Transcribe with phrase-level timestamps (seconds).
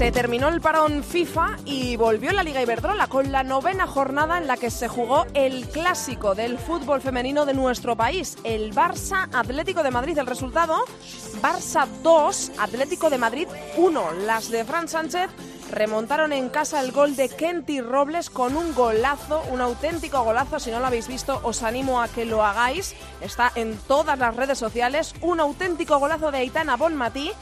[0.00, 4.46] Se terminó el parón FIFA y volvió la Liga Iberdrola con la novena jornada en
[4.46, 9.82] la que se jugó el clásico del fútbol femenino de nuestro país, el Barça Atlético
[9.82, 10.16] de Madrid.
[10.16, 10.86] El resultado,
[11.42, 14.12] Barça 2, Atlético de Madrid 1.
[14.24, 15.28] Las de Fran Sánchez
[15.70, 20.58] remontaron en casa el gol de Kenty Robles con un golazo, un auténtico golazo.
[20.60, 22.94] Si no lo habéis visto, os animo a que lo hagáis.
[23.20, 25.14] Está en todas las redes sociales.
[25.20, 27.32] Un auténtico golazo de Aitana Bonmatí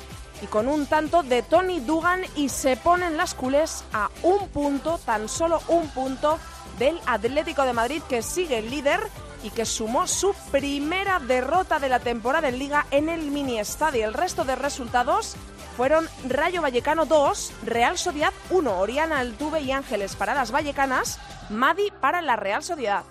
[0.42, 4.98] y con un tanto de Tony Dugan y se ponen las culés a un punto,
[5.05, 6.38] tan solo un punto
[6.79, 9.01] del Atlético de Madrid que sigue el líder
[9.43, 14.07] y que sumó su primera derrota de la temporada en liga en el mini estadio.
[14.07, 15.37] El resto de resultados
[15.77, 21.93] fueron Rayo Vallecano 2, Real Sociedad 1, Oriana Altuve y Ángeles para las Vallecanas, Madi
[22.01, 23.05] para la Real Sociedad.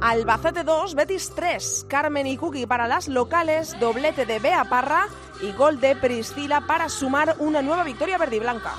[0.00, 5.08] Albacete 2, Betis 3, Carmen y Cookie para las locales, doblete de Bea Parra
[5.42, 8.74] y gol de Priscila para sumar una nueva victoria verde y blanca.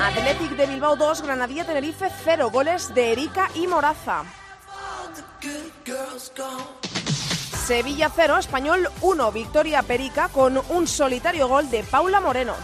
[0.00, 4.22] Athletic de Bilbao 2, Granadilla Tenerife 0, goles de Erika y Moraza.
[7.66, 12.54] Sevilla 0, Español 1, victoria Perica con un solitario gol de Paula Moreno.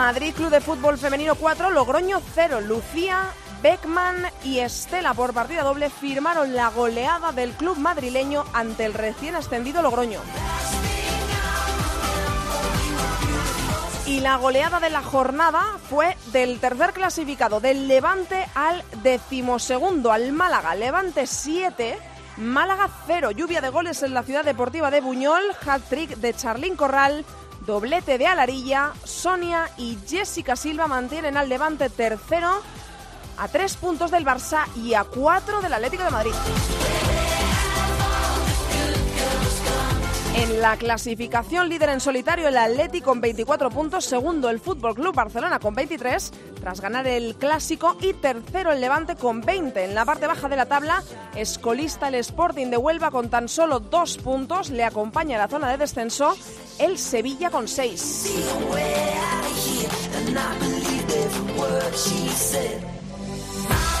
[0.00, 2.62] Madrid Club de Fútbol Femenino 4, Logroño 0.
[2.62, 3.28] Lucía,
[3.62, 9.34] Beckman y Estela por partida doble firmaron la goleada del club madrileño ante el recién
[9.34, 10.20] ascendido Logroño.
[14.06, 20.32] Y la goleada de la jornada fue del tercer clasificado, del Levante al decimosegundo, al
[20.32, 20.74] Málaga.
[20.76, 21.98] Levante 7,
[22.38, 23.32] Málaga 0.
[23.32, 27.26] Lluvia de goles en la ciudad deportiva de Buñol, hat-trick de Charlín Corral,
[27.66, 32.62] doblete de Alarilla, Sonia y Jessica Silva mantienen al Levante tercero
[33.38, 36.32] a tres puntos del Barça y a cuatro del Atlético de Madrid.
[40.36, 45.14] En la clasificación líder en solitario el Atlético con 24 puntos, segundo el Fútbol Club
[45.14, 49.84] Barcelona con 23 tras ganar el clásico y tercero el Levante con 20.
[49.84, 51.02] En la parte baja de la tabla,
[51.34, 55.68] escolista el Sporting de Huelva con tan solo dos puntos, le acompaña en la zona
[55.70, 56.36] de descenso
[56.78, 58.36] el Sevilla con 6.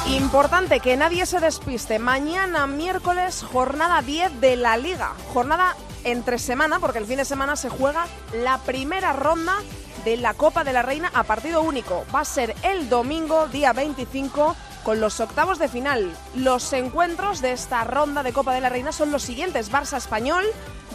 [0.06, 1.98] Importante que nadie se despiste.
[1.98, 5.12] Mañana miércoles jornada 10 de la liga.
[5.32, 9.56] Jornada entre semana porque el fin de semana se juega la primera ronda
[10.04, 12.04] de la Copa de la Reina a partido único.
[12.14, 16.16] Va a ser el domingo, día 25, con los octavos de final.
[16.34, 19.70] Los encuentros de esta ronda de Copa de la Reina son los siguientes.
[19.70, 20.44] Barça Español,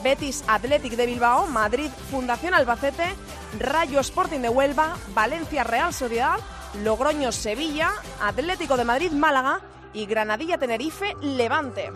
[0.04, 3.16] Betis Athletic de Bilbao, Madrid Fundación Albacete,
[3.60, 6.40] Rayo Sporting de Huelva, Valencia Real Sociedad,
[6.84, 7.92] Logroño Sevilla,
[8.22, 9.62] Atlético de Madrid Málaga
[9.94, 11.92] y Granadilla Tenerife Levante.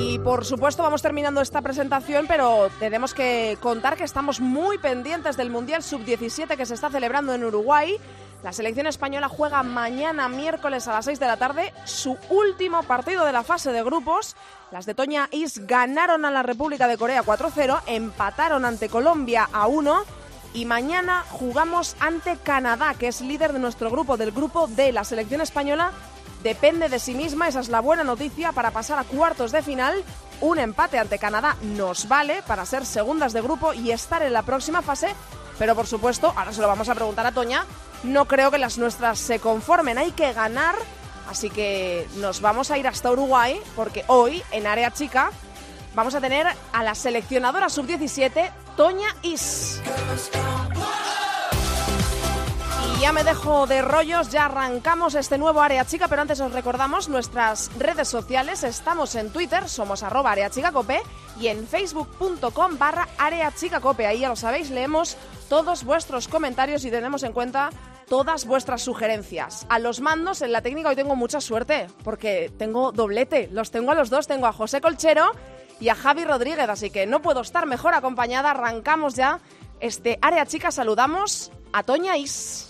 [0.00, 5.36] Y por supuesto vamos terminando esta presentación, pero tenemos que contar que estamos muy pendientes
[5.36, 7.96] del Mundial Sub-17 que se está celebrando en Uruguay.
[8.44, 13.24] La selección española juega mañana miércoles a las 6 de la tarde su último partido
[13.24, 14.36] de la fase de grupos.
[14.70, 19.66] Las de Toña Is ganaron a la República de Corea 4-0, empataron ante Colombia a
[19.66, 20.04] 1
[20.54, 25.02] y mañana jugamos ante Canadá, que es líder de nuestro grupo, del grupo de la
[25.02, 25.90] selección española
[26.42, 30.04] depende de sí misma, esa es la buena noticia para pasar a cuartos de final.
[30.40, 34.42] Un empate ante Canadá nos vale para ser segundas de grupo y estar en la
[34.42, 35.14] próxima fase,
[35.58, 37.64] pero por supuesto, ahora se lo vamos a preguntar a Toña,
[38.04, 40.76] no creo que las nuestras se conformen, hay que ganar,
[41.28, 45.32] así que nos vamos a ir hasta Uruguay porque hoy en área chica
[45.94, 49.80] vamos a tener a la seleccionadora sub-17, Toña Is.
[53.00, 57.08] Ya me dejo de rollos, ya arrancamos este nuevo Área Chica, pero antes os recordamos
[57.08, 58.64] nuestras redes sociales.
[58.64, 61.00] Estamos en Twitter, somos arroba areachicacope
[61.40, 64.04] y en facebook.com barra areachicacope.
[64.04, 65.16] Ahí ya lo sabéis, leemos
[65.48, 67.70] todos vuestros comentarios y tenemos en cuenta
[68.08, 69.64] todas vuestras sugerencias.
[69.68, 73.48] A los mandos en la técnica hoy tengo mucha suerte, porque tengo doblete.
[73.52, 75.30] Los tengo a los dos, tengo a José Colchero
[75.78, 78.50] y a Javi Rodríguez, así que no puedo estar mejor acompañada.
[78.50, 79.38] Arrancamos ya
[79.78, 82.68] este Área Chica, saludamos a Toña Is.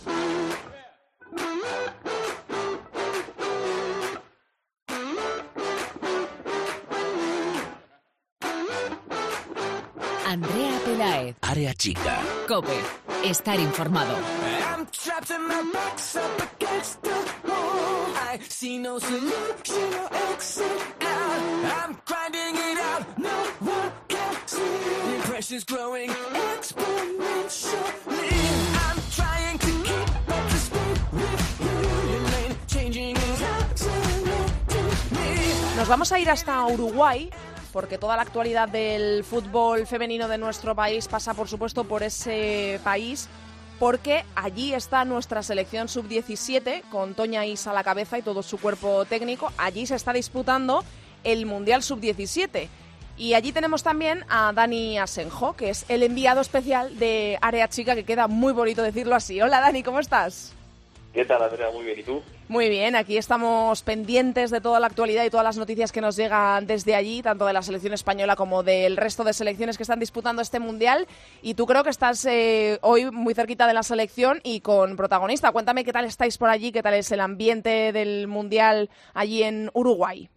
[10.27, 11.37] Andrea Pelaez.
[11.41, 12.19] Área chica.
[12.47, 12.79] Cope.
[13.25, 14.15] Estar informado.
[14.15, 14.87] I'm
[35.79, 37.31] Nos vamos a ir hasta Uruguay
[37.73, 42.81] porque toda la actualidad del fútbol femenino de nuestro país pasa, por supuesto, por ese
[42.83, 43.29] país,
[43.79, 48.59] porque allí está nuestra selección sub-17, con Toña Isa a la cabeza y todo su
[48.59, 49.53] cuerpo técnico.
[49.57, 50.83] Allí se está disputando
[51.23, 52.67] el Mundial sub-17.
[53.17, 57.95] Y allí tenemos también a Dani Asenjo, que es el enviado especial de Área Chica,
[57.95, 59.41] que queda muy bonito decirlo así.
[59.41, 60.58] Hola Dani, ¿cómo estás?
[61.13, 61.71] ¿Qué tal, Andrea?
[61.71, 61.99] Muy bien.
[61.99, 62.23] ¿Y tú?
[62.49, 66.17] Muy bien, aquí estamos pendientes de toda la actualidad y todas las noticias que nos
[66.17, 70.01] llegan desde allí, tanto de la selección española como del resto de selecciones que están
[70.01, 71.07] disputando este mundial.
[71.43, 75.53] Y tú creo que estás eh, hoy muy cerquita de la selección y con protagonista.
[75.53, 79.71] Cuéntame qué tal estáis por allí, qué tal es el ambiente del mundial allí en
[79.75, 80.29] Uruguay.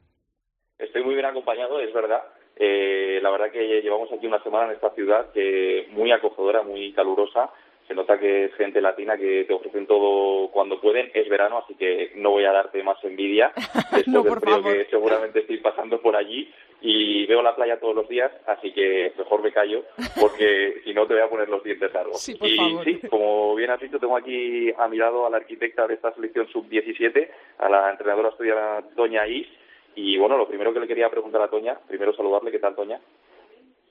[0.79, 2.23] Estoy muy bien acompañado, es verdad.
[2.57, 6.91] Eh, la verdad que llevamos aquí una semana en esta ciudad que muy acogedora, muy
[6.93, 7.49] calurosa.
[7.91, 11.11] Se nota que es gente latina que te ofrecen todo cuando pueden.
[11.13, 13.51] Es verano, así que no voy a darte más envidia.
[13.91, 14.73] Después No, del por frío favor.
[14.73, 16.49] que seguramente estoy pasando por allí
[16.79, 19.83] y veo la playa todos los días, así que mejor me callo
[20.21, 22.21] porque si no te voy a poner los dientes largos.
[22.21, 22.83] Sí, por y favor.
[22.85, 26.13] sí, como bien has dicho, tengo aquí a mi lado a la arquitecta de esta
[26.13, 29.49] selección sub-17, a la entrenadora asturiana Toña Is.
[29.95, 33.01] Y bueno, lo primero que le quería preguntar a Toña, primero saludarle, ¿qué tal Toña?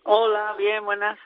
[0.05, 1.19] Hola, bien, buenas.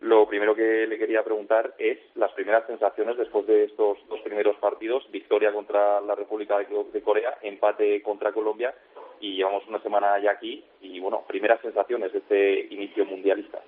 [0.00, 4.56] Lo primero que le quería preguntar es las primeras sensaciones después de estos dos primeros
[4.56, 8.74] partidos, victoria contra la República de Corea, empate contra Colombia
[9.20, 13.60] y llevamos una semana ya aquí y bueno, primeras sensaciones de este inicio mundialista.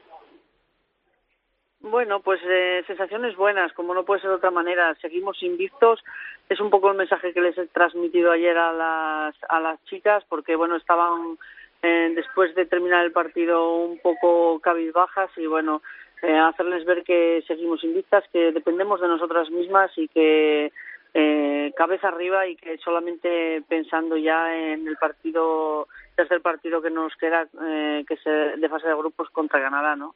[1.80, 4.94] Bueno, pues eh, sensaciones buenas, como no puede ser de otra manera.
[4.96, 6.02] Seguimos invictos.
[6.48, 10.24] Es un poco el mensaje que les he transmitido ayer a las, a las chicas,
[10.28, 11.38] porque bueno, estaban
[11.82, 15.80] eh, después de terminar el partido un poco cabizbajas y bueno,
[16.22, 20.72] eh, hacerles ver que seguimos invictas, que dependemos de nosotras mismas y que
[21.14, 27.14] eh, cabeza arriba y que solamente pensando ya en el partido, el partido que nos
[27.16, 30.14] queda, eh, que es eh, de fase de grupos contra Canadá, ¿no?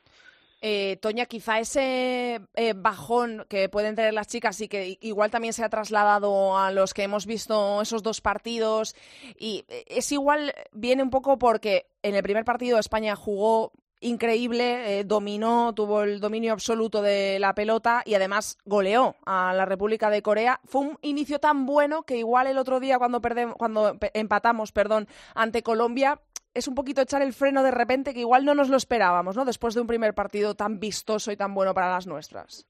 [0.64, 5.52] Eh, Toña, quizá ese eh, bajón que pueden tener las chicas y que igual también
[5.52, 8.94] se ha trasladado a los que hemos visto esos dos partidos
[9.37, 13.72] y eh, es igual, viene un poco porque en el primer partido España jugó
[14.02, 19.64] increíble, eh, dominó, tuvo el dominio absoluto de la pelota y además goleó a la
[19.64, 20.60] República de Corea.
[20.64, 25.06] Fue un inicio tan bueno que igual el otro día cuando perdemos, cuando empatamos, perdón,
[25.34, 26.20] ante Colombia,
[26.54, 29.44] es un poquito echar el freno de repente que igual no nos lo esperábamos, ¿no?
[29.44, 32.66] Después de un primer partido tan vistoso y tan bueno para las nuestras.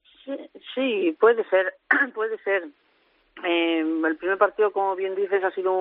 [0.73, 1.75] Sí, puede ser,
[2.13, 2.69] puede ser.
[3.43, 5.73] Eh, el primer partido, como bien dices, ha sido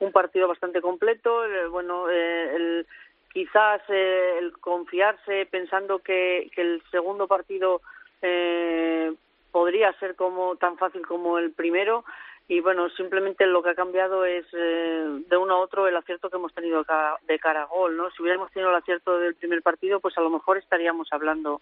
[0.00, 1.44] un partido bastante completo.
[1.44, 2.86] Eh, bueno, eh, el,
[3.32, 7.80] quizás eh, el confiarse pensando que, que el segundo partido
[8.22, 9.12] eh,
[9.50, 12.04] podría ser como tan fácil como el primero.
[12.48, 16.28] Y bueno simplemente lo que ha cambiado es eh, de uno a otro el acierto
[16.28, 16.84] que hemos tenido
[17.28, 20.20] de cara a gol no si hubiéramos tenido el acierto del primer partido pues a
[20.20, 21.60] lo mejor estaríamos hablando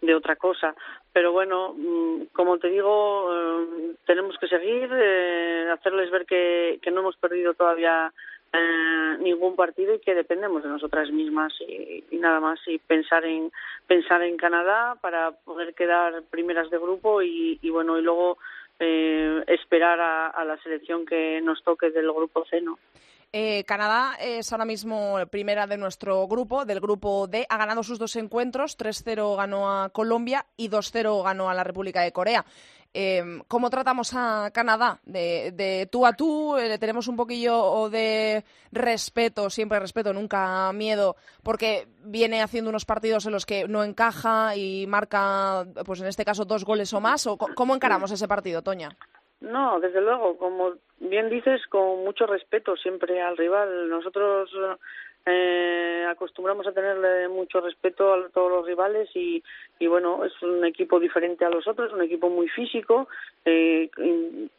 [0.00, 0.76] de otra cosa.
[1.12, 7.00] Pero bueno mm, como te digo eh, tenemos que seguir eh, hacerles ver que no
[7.00, 8.12] hemos perdido todavía
[8.52, 13.52] eh, ningún partido y que dependemos de nosotras mismas y, nada más y pensar en
[13.86, 18.38] pensar en Canadá para poder quedar primeras de grupo y, y bueno y luego
[18.80, 22.78] eh, esperar a, a la selección que nos toque del grupo C ¿no?
[23.30, 27.44] Eh, Canadá es ahora mismo primera de nuestro grupo, del grupo D.
[27.50, 32.00] Ha ganado sus dos encuentros, 3-0 ganó a Colombia y 2-0 ganó a la República
[32.00, 32.46] de Corea.
[32.94, 34.98] Eh, ¿Cómo tratamos a Canadá?
[35.04, 40.72] De, de tú a tú, eh, le tenemos un poquillo de respeto, siempre respeto, nunca
[40.72, 46.06] miedo, porque viene haciendo unos partidos en los que no encaja y marca, pues en
[46.06, 47.26] este caso, dos goles o más.
[47.26, 48.90] ¿O ¿Cómo encaramos ese partido, Toña?
[49.40, 53.88] No, desde luego, como bien dices, con mucho respeto siempre al rival.
[53.88, 54.50] Nosotros
[55.28, 59.42] eh, acostumbramos a tenerle mucho respeto a todos los rivales y,
[59.78, 63.08] y bueno, es un equipo diferente a los otros, un equipo muy físico,
[63.44, 63.90] eh,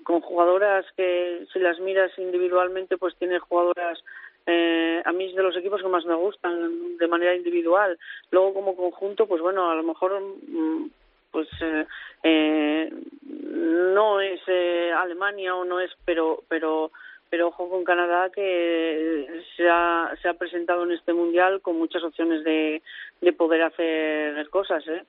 [0.04, 4.00] con jugadoras que si las miras individualmente pues tiene jugadoras
[4.46, 8.00] eh, a mí es de los equipos que más me gustan de manera individual.
[8.32, 10.90] Luego como conjunto, pues bueno, a lo mejor mm,
[11.32, 11.86] pues eh,
[12.24, 12.92] eh,
[13.24, 16.92] no es eh, Alemania o no es, pero pero
[17.30, 22.04] pero ojo con Canadá que se ha, se ha presentado en este mundial con muchas
[22.04, 22.82] opciones de,
[23.22, 25.04] de poder hacer cosas, ¿eh?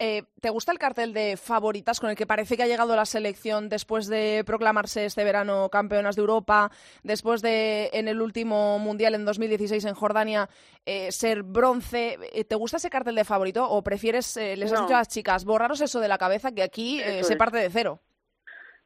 [0.00, 3.06] Eh, ¿Te gusta el cartel de favoritas con el que parece que ha llegado la
[3.06, 6.72] selección después de proclamarse este verano campeonas de Europa,
[7.04, 10.48] después de en el último mundial en 2016 en Jordania
[10.84, 12.18] eh, ser bronce?
[12.32, 15.44] Eh, ¿Te gusta ese cartel de favorito o prefieres, les has dicho a las chicas,
[15.44, 18.00] borraros eso de la cabeza que aquí se parte de cero?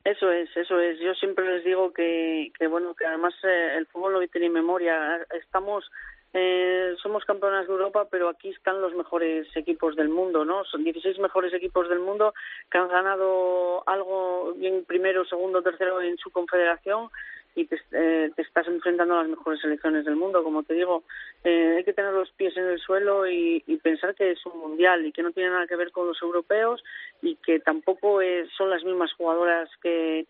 [0.07, 1.01] Eso es, eso es.
[1.01, 5.27] Yo siempre les digo que, que bueno, que además el fútbol no tiene memoria.
[5.33, 5.91] Estamos
[6.33, 10.65] eh, somos campeonas de Europa, pero aquí están los mejores equipos del mundo, ¿no?
[10.65, 12.35] Son 16 mejores equipos del mundo
[12.71, 17.09] que han ganado algo bien primero, segundo, tercero en su confederación
[17.57, 21.03] y te, eh, estás enfrentando a las mejores selecciones del mundo, como te digo.
[21.43, 25.07] Eh, hay que tener los pies en el suelo y, pensar que es un mundial
[25.07, 26.83] y que no tiene nada que ver con los europeos
[27.23, 28.19] y que tampoco
[28.57, 30.27] son las mismas jugadoras que,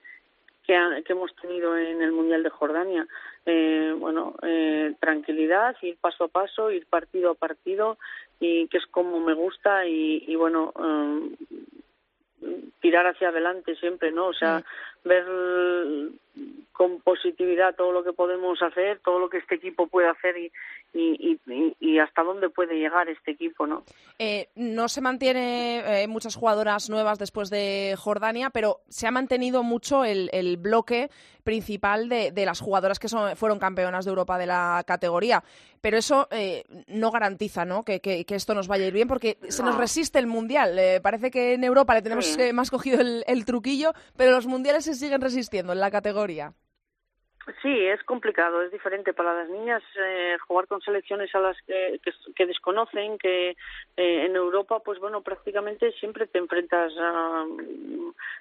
[0.67, 3.07] que, hemos tenido en el Mundial de Jordania.
[3.45, 7.99] Eh, bueno, eh, tranquilidad, ir paso a paso, ir partido a partido,
[8.41, 11.35] y que es como me gusta, y, bueno, um,
[12.81, 14.27] tirar hacia adelante siempre, ¿no?
[14.27, 14.65] O sea,
[15.07, 15.25] ver
[16.77, 20.53] con positividad todo lo que podemos hacer, todo lo que este equipo puede hacer y,
[20.93, 21.39] y,
[21.81, 23.83] y, hasta dónde puede llegar este equipo, ¿no?
[24.19, 29.63] Eh, no se mantiene eh, muchas jugadoras nuevas después de Jordania, pero se ha mantenido
[29.63, 31.09] mucho el, el bloque
[31.45, 35.45] principal de, de, las jugadoras que son, fueron campeonas de Europa de la categoría.
[35.81, 37.85] Pero eso eh, no garantiza ¿no?
[37.85, 40.79] Que, que, esto nos vaya a ir bien porque se nos resiste el Mundial.
[41.03, 44.96] parece que en Europa le tenemos más cogido el, el truquillo, pero los Mundiales se
[44.97, 46.55] siguen resistiendo en la categoría.
[47.63, 52.45] Sí, es complicado, es diferente para las niñas eh, jugar con selecciones a las que,
[52.45, 53.57] desconocen, que eh,
[53.97, 57.45] en Europa, pues bueno, prácticamente siempre te enfrentas, a,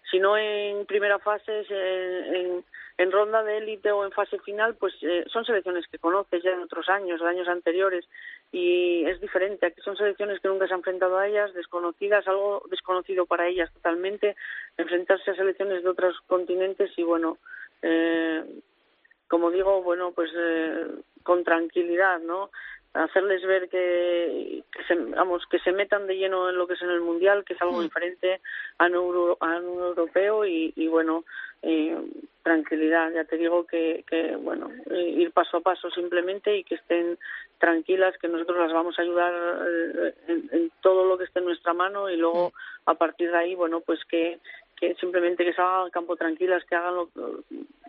[0.09, 2.65] si no en primera fase, en,
[2.97, 6.55] en ronda de élite o en fase final, pues eh, son selecciones que conoces ya
[6.55, 8.05] de otros años, años anteriores,
[8.55, 9.65] y es diferente.
[9.65, 13.69] Aquí son selecciones que nunca se han enfrentado a ellas, desconocidas, algo desconocido para ellas
[13.74, 14.38] totalmente,
[14.77, 17.38] enfrentarse a selecciones de otros continentes y bueno.
[17.81, 18.45] Eh,
[19.27, 20.85] como digo, bueno, pues eh,
[21.21, 22.50] con tranquilidad, ¿no?
[22.95, 26.81] Hacerles ver que, que, se, vamos, que se metan de lleno en lo que es
[26.81, 28.41] en el mundial, que es algo diferente
[28.77, 31.25] a un, europeo y, y bueno,
[31.61, 31.97] eh,
[32.41, 33.11] tranquilidad.
[33.11, 37.17] Ya te digo que, que bueno, eh, ir paso a paso simplemente y que estén
[37.57, 39.33] tranquilas, que nosotros las vamos a ayudar
[39.67, 42.53] eh, en, en, todo lo que esté en nuestra mano y luego
[42.85, 44.39] a partir de ahí, bueno, pues que
[44.79, 47.10] que simplemente que salgan al campo tranquilas, que hagan lo,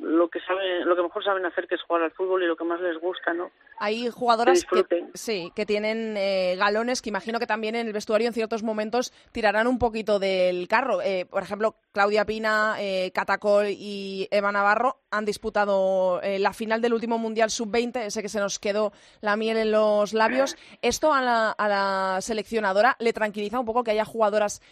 [0.01, 2.57] lo que saben, lo que mejor saben hacer, que es jugar al fútbol y lo
[2.57, 3.51] que más les gusta, ¿no?
[3.79, 8.29] Hay jugadoras que, sí, que tienen eh, galones que imagino que también en el vestuario
[8.29, 11.03] en ciertos momentos tirarán un poquito del carro.
[11.03, 16.95] Eh, por ejemplo, Claudia Pina, eh, Catacol y Eva Navarro han disputado la final del
[16.95, 20.57] último Mundial Sub-20, ese que se nos quedó la miel en los labios.
[20.83, 24.63] ¿Esto a la, a la seleccionadora le tranquiliza un poco que haya jugadoras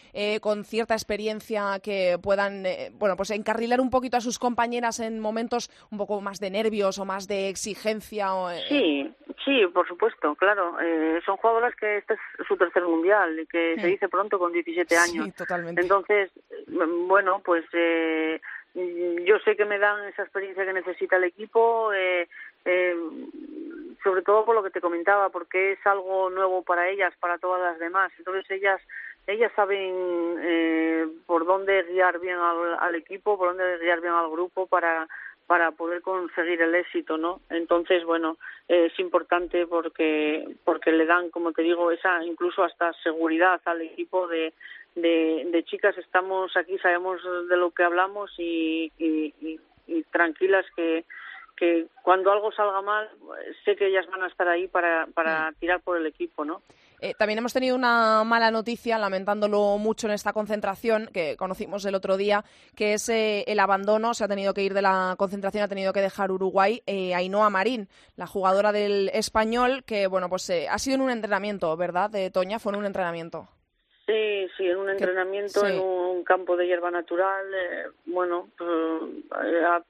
[0.41, 5.71] con cierta experiencia que puedan, bueno, pues encarrilar un poquito a sus compañeras en momentos
[5.91, 8.35] un poco más de nervios o más de exigencia?
[8.35, 9.13] O, sí,
[9.45, 10.81] Sí, por supuesto, claro.
[10.81, 14.53] Eh, son jugadoras que este es su tercer mundial y que se dice pronto con
[14.53, 15.27] 17 años.
[15.27, 15.83] Sí, totalmente.
[15.83, 16.31] Entonces,
[16.67, 18.41] mm, bueno, pues eh,
[18.75, 22.29] yo sé que me dan esa experiencia que necesita el equipo, eh,
[22.65, 22.97] eh,
[24.03, 27.61] sobre todo por lo que te comentaba, porque es algo nuevo para ellas, para todas
[27.61, 28.13] las demás.
[28.19, 28.81] Entonces ellas
[29.27, 34.31] ellas saben eh, por dónde guiar bien al, al equipo, por dónde guiar bien al
[34.31, 35.09] grupo para
[35.47, 37.41] para poder conseguir el éxito, ¿no?
[37.51, 43.61] Entonces, bueno, es importante porque porque le dan, como te digo, esa incluso hasta seguridad
[43.65, 44.55] al equipo de
[44.95, 51.05] de, de chicas estamos aquí, sabemos de lo que hablamos y, y, y tranquilas que
[51.57, 53.09] que cuando algo salga mal,
[53.65, 55.55] sé que ellas van a estar ahí para, para mm.
[55.55, 56.63] tirar por el equipo, ¿no?
[57.05, 61.95] Eh, también hemos tenido una mala noticia, lamentándolo mucho en esta concentración que conocimos el
[61.95, 62.45] otro día,
[62.75, 64.15] que es eh, el abandono.
[64.15, 66.83] Se ha tenido que ir de la concentración, ha tenido que dejar Uruguay.
[66.87, 71.11] Eh, Ainhoa Marín, la jugadora del español, que bueno, pues eh, ha sido en un
[71.11, 72.59] entrenamiento, ¿verdad, de Toña?
[72.59, 73.49] Fue en un entrenamiento.
[74.07, 77.45] Sí, sí, en un entrenamiento en un campo de hierba natural.
[78.07, 78.71] bueno, pues,
[79.67, 79.83] ha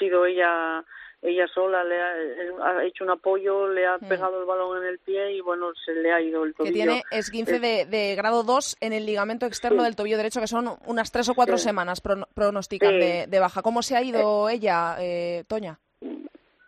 [0.00, 0.84] sido ella
[1.26, 4.08] ella sola le ha, hecho un apoyo, le ha mm.
[4.08, 6.72] pegado el balón en el pie y bueno, se le ha ido el tobillo.
[6.72, 10.46] Que tiene esguince de, de grado 2 en el ligamento externo del tobillo derecho, que
[10.46, 13.62] son unas tres o cuatro semanas pronostican de, baja.
[13.62, 14.54] ¿Cómo se ha ido eh.
[14.54, 15.78] ella, eh, Toña?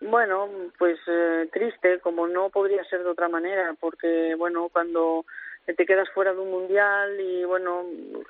[0.00, 0.48] Bueno,
[0.78, 5.24] pues eh, triste, como no podría ser de otra manera, porque bueno, cuando
[5.66, 7.84] te quedas fuera de un mundial y bueno,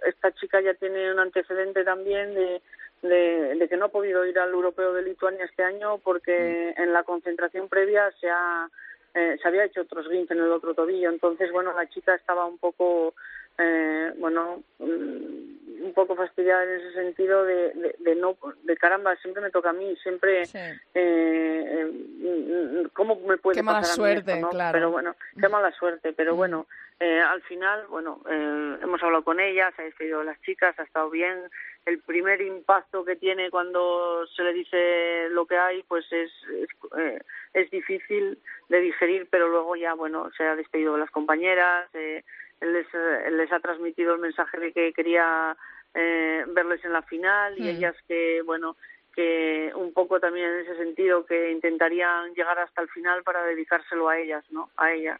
[0.06, 2.62] esta chica ya tiene un antecedente también de
[3.02, 6.92] de, de que no ha podido ir al europeo de Lituania este año porque en
[6.92, 8.68] la concentración previa se ha
[9.14, 11.10] eh, se había hecho otros esguince en el otro tobillo.
[11.10, 13.14] Entonces bueno la chica estaba un poco
[13.58, 19.14] eh, bueno mm, un poco fastidiada en ese sentido de, de, de no de caramba
[19.16, 20.58] siempre me toca a mí siempre Sí.
[20.94, 21.90] eh,
[22.22, 24.50] eh, cómo me puede Qué mala pasar a mí suerte, esto, ¿no?
[24.50, 24.72] claro.
[24.72, 26.66] pero bueno qué mala suerte pero bueno
[27.00, 30.78] eh, al final bueno eh, hemos hablado con ella se ha despedido de las chicas
[30.78, 31.38] ha estado bien
[31.86, 36.68] el primer impacto que tiene cuando se le dice lo que hay pues es es,
[36.98, 37.20] eh,
[37.54, 38.38] es difícil
[38.68, 42.24] de digerir pero luego ya bueno se ha despedido de las compañeras eh,
[42.60, 45.56] les, eh, les ha transmitido el mensaje de que quería
[45.94, 47.68] eh, verles en la final y Mm.
[47.68, 48.76] ellas que bueno
[49.14, 54.08] que un poco también en ese sentido que intentarían llegar hasta el final para dedicárselo
[54.08, 55.18] a ellas no a ella.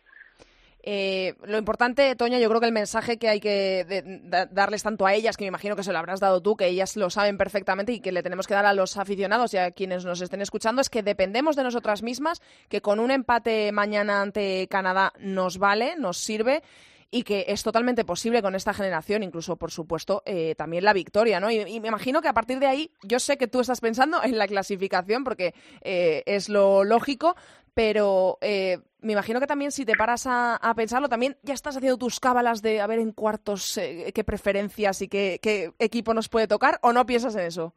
[0.90, 4.82] Eh, lo importante, Toña, yo creo que el mensaje que hay que de- da- darles
[4.84, 7.10] tanto a ellas, que me imagino que se lo habrás dado tú, que ellas lo
[7.10, 10.20] saben perfectamente y que le tenemos que dar a los aficionados y a quienes nos
[10.22, 12.40] estén escuchando, es que dependemos de nosotras mismas,
[12.70, 16.62] que con un empate mañana ante Canadá nos vale, nos sirve
[17.10, 21.40] y que es totalmente posible con esta generación, incluso, por supuesto, eh, también la victoria,
[21.40, 21.50] ¿no?
[21.50, 24.22] Y, y me imagino que a partir de ahí, yo sé que tú estás pensando
[24.24, 27.34] en la clasificación, porque eh, es lo lógico,
[27.74, 31.76] pero eh, me imagino que también si te paras a, a pensarlo, también ya estás
[31.76, 36.12] haciendo tus cábalas de a ver en cuartos eh, qué preferencias y qué, qué equipo
[36.12, 37.74] nos puede tocar, o no piensas en eso.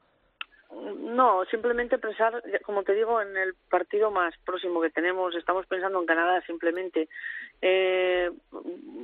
[0.73, 5.35] No, simplemente pensar, como te digo, en el partido más próximo que tenemos.
[5.35, 7.09] Estamos pensando en Canadá simplemente.
[7.61, 8.31] Eh,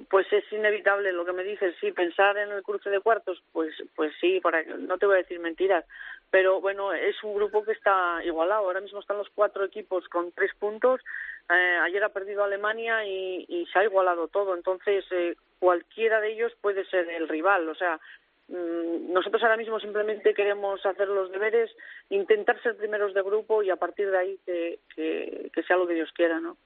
[0.10, 1.76] pues es inevitable lo que me dices.
[1.82, 4.40] Sí, pensar en el cruce de cuartos, pues, pues sí.
[4.40, 5.84] Para, no te voy a decir mentiras,
[6.32, 8.66] pero bueno, es un grupo que está igualado.
[8.66, 11.02] Ahora mismo están los cuatro equipos con tres puntos.
[11.50, 14.56] Eh, ayer ha perdido Alemania y, y se ha igualado todo.
[14.56, 17.68] Entonces, eh, cualquiera de ellos puede ser el rival.
[17.68, 18.00] O sea,
[18.48, 21.70] nosotros ahora mismo simplemente queremos hacer los deberes,
[22.10, 25.88] intentar ser primeros de grupo y a partir de ahí que, que, que sea lo
[25.88, 26.58] que Dios quiera, ¿no?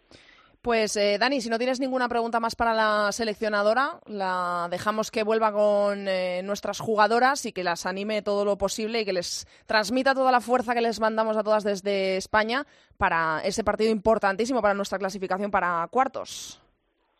[0.61, 5.23] Pues eh, Dani, si no tienes ninguna pregunta más para la seleccionadora, la dejamos que
[5.23, 9.47] vuelva con eh, nuestras jugadoras y que las anime todo lo posible y que les
[9.65, 12.67] transmita toda la fuerza que les mandamos a todas desde España
[12.97, 16.60] para ese partido importantísimo para nuestra clasificación para cuartos.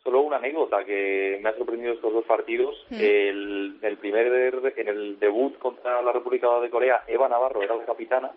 [0.04, 2.74] Solo una anécdota que me ha sorprendido estos dos partidos.
[2.90, 3.00] Mm.
[3.00, 7.84] El, el primer en el debut contra la República de Corea, Eva Navarro era la
[7.84, 8.32] capitana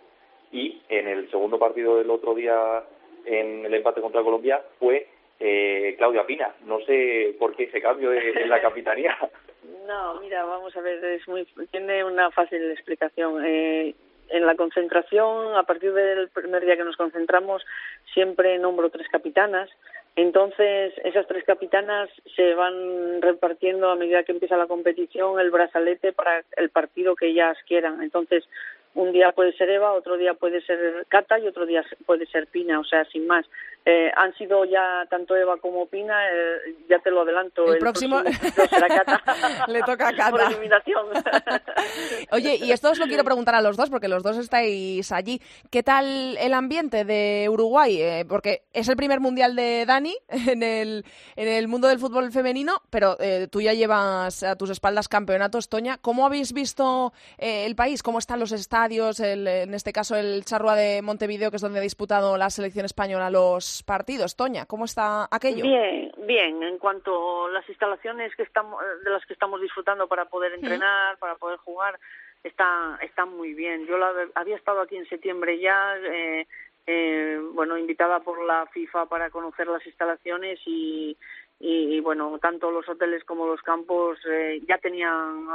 [0.52, 2.84] y en el segundo partido del otro día
[3.26, 5.08] en el empate contra Colombia fue
[5.40, 6.54] eh, Claudia Pina.
[6.66, 9.18] No sé por qué ese cambio en la capitanía.
[9.88, 13.44] No, mira, vamos a ver, es muy, tiene una fácil explicación.
[13.46, 13.94] Eh,
[14.30, 17.64] en la concentración, a partir del primer día que nos concentramos,
[18.14, 19.70] siempre nombro tres capitanas.
[20.16, 26.14] Entonces, esas tres capitanas se van repartiendo a medida que empieza la competición el brazalete
[26.14, 28.02] para el partido que ellas quieran.
[28.02, 28.46] Entonces,
[28.96, 32.48] un día puede ser Eva, otro día puede ser Cata y otro día puede ser
[32.48, 33.46] Pina, o sea, sin más.
[33.88, 37.72] Eh, han sido ya tanto Eva como Pina, eh, ya te lo adelanto.
[37.72, 39.22] El próximo- partido será Cata.
[39.68, 40.32] Le toca a Cata.
[40.32, 41.06] Por eliminación.
[42.32, 45.40] Oye, y esto os lo quiero preguntar a los dos, porque los dos estáis allí.
[45.70, 48.02] ¿Qué tal el ambiente de Uruguay?
[48.02, 51.06] Eh, porque es el primer mundial de Dani en el,
[51.36, 55.70] en el mundo del fútbol femenino, pero eh, tú ya llevas a tus espaldas campeonatos,
[55.70, 55.98] Toña.
[56.02, 58.02] ¿Cómo habéis visto eh, el país?
[58.02, 58.85] ¿Cómo están los estadios?
[59.20, 62.86] El- en este caso, el Charrua de Montevideo, que es donde ha disputado la selección
[62.86, 64.36] española los partidos.
[64.36, 65.64] Toña, ¿cómo está aquello?
[65.64, 66.64] Bien, bien.
[66.64, 71.18] En cuanto a las instalaciones que estamos, de las que estamos disfrutando para poder entrenar,
[71.18, 72.00] para poder jugar,
[72.44, 73.86] está, están muy bien.
[73.88, 76.48] Yo la, había estado aquí en septiembre ya, eh,
[76.88, 81.18] eh, bueno, invitada por la FIFA para conocer las instalaciones y,
[81.60, 85.46] y, y, bueno, tanto los hoteles como los campos eh, ya tenían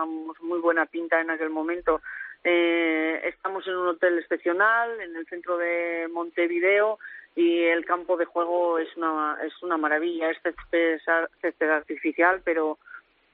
[0.40, 2.00] muy buena pinta en aquel momento.
[2.42, 6.98] Eh, estamos en un hotel excepcional en el centro de Montevideo
[7.36, 10.30] y el campo de juego es una es una maravilla.
[10.30, 12.78] Es césped, artificial pero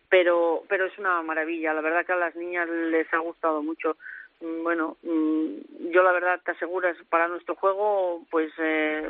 [0.09, 1.73] pero pero es una maravilla.
[1.73, 3.97] La verdad que a las niñas les ha gustado mucho.
[4.41, 9.09] Mm, bueno mm, yo la verdad te aseguras para nuestro juego pues eh,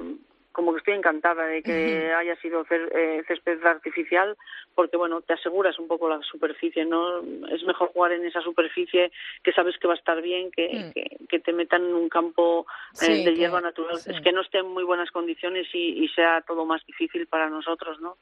[0.57, 4.35] como que estoy encantada de que haya sido cer- eh, césped artificial
[4.75, 9.13] porque bueno te aseguras un poco la superficie no es mejor jugar en esa superficie
[9.45, 10.93] que sabes que va a estar bien que, Mm.
[10.93, 14.11] que, que te metan en un campo eh, Sí, de que- hierba natural sí.
[14.13, 17.51] es que no esté en muy buenas condiciones y, y sea todo más difícil para
[17.51, 18.17] nosotros no.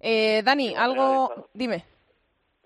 [0.00, 1.48] Eh, Dani, algo...
[1.54, 1.84] Dime.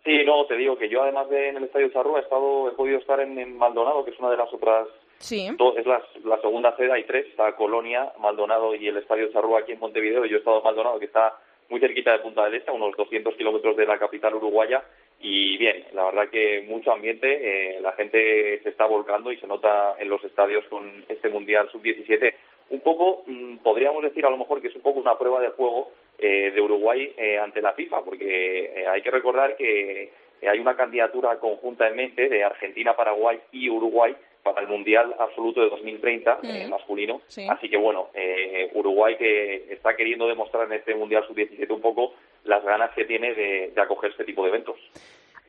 [0.05, 2.73] Sí, no, te digo que yo además de en el Estadio Charrúa he estado, he
[2.73, 4.89] podido estar en, en Maldonado, que es una de las otras
[5.19, 5.49] Sí.
[5.77, 9.73] Es la, la segunda sede, hay tres, está Colonia, Maldonado y el Estadio Charrúa aquí
[9.73, 10.25] en Montevideo.
[10.27, 11.37] Yo he estado en Maldonado, que está
[11.69, 14.83] muy cerquita de Punta del Este, a unos 200 kilómetros de la capital uruguaya,
[15.21, 17.27] y bien, la verdad que mucho ambiente,
[17.77, 21.69] eh, la gente se está volcando y se nota en los estadios con este Mundial
[21.71, 22.35] Sub-17.
[22.71, 25.49] Un poco, mm, podríamos decir a lo mejor que es un poco una prueba de
[25.49, 30.11] juego eh, de Uruguay eh, ante la FIFA, porque eh, hay que recordar que
[30.47, 35.61] hay una candidatura conjunta en mente de Argentina, Paraguay y Uruguay para el Mundial Absoluto
[35.61, 37.21] de 2030 eh, masculino.
[37.27, 37.47] Sí.
[37.49, 42.15] Así que bueno, eh, Uruguay que está queriendo demostrar en este Mundial Sub-17 un poco
[42.45, 44.77] las ganas que tiene de, de acoger este tipo de eventos.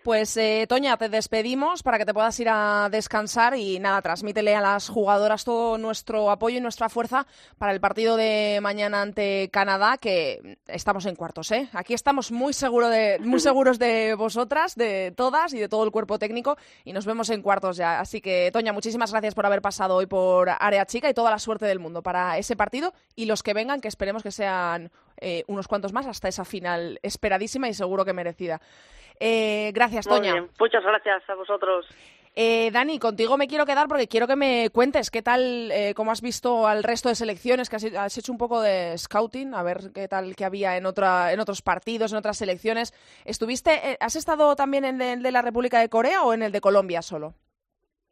[0.04, 4.56] Pues eh, Toña, te despedimos para que te puedas ir a descansar y nada, transmítele
[4.56, 9.50] a las jugadoras todo nuestro apoyo y nuestra fuerza para el partido de mañana ante
[9.52, 11.70] Canadá, que estamos en cuartos, ¿eh?
[11.74, 15.92] Aquí estamos muy, seguro de, muy seguros de vosotras, de todas y de todo el
[15.92, 18.00] cuerpo técnico y nos vemos en cuartos ya.
[18.00, 21.40] Así que, Toña, muchísimas gracias por haber pasado hoy por Área Chica y toda la
[21.40, 25.44] suerte del mundo para ese partido y los que vengan, que esperemos que sean eh,
[25.48, 28.62] unos cuantos más hasta esa final esperadísima y seguro que merecida.
[29.20, 30.34] Eh, gracias, Muy Toña.
[30.34, 30.50] bien.
[30.60, 31.88] Muchas gracias a vosotros.
[32.36, 36.12] Eh, Dani, contigo me quiero quedar porque quiero que me cuentes qué tal, eh, cómo
[36.12, 39.64] has visto al resto de selecciones, que has, has hecho un poco de scouting, a
[39.64, 42.94] ver qué tal que había en, otra, en otros partidos, en otras selecciones.
[43.26, 46.52] ¿Estuviste, eh, has estado también en el de la República de Corea o en el
[46.52, 47.34] de Colombia solo?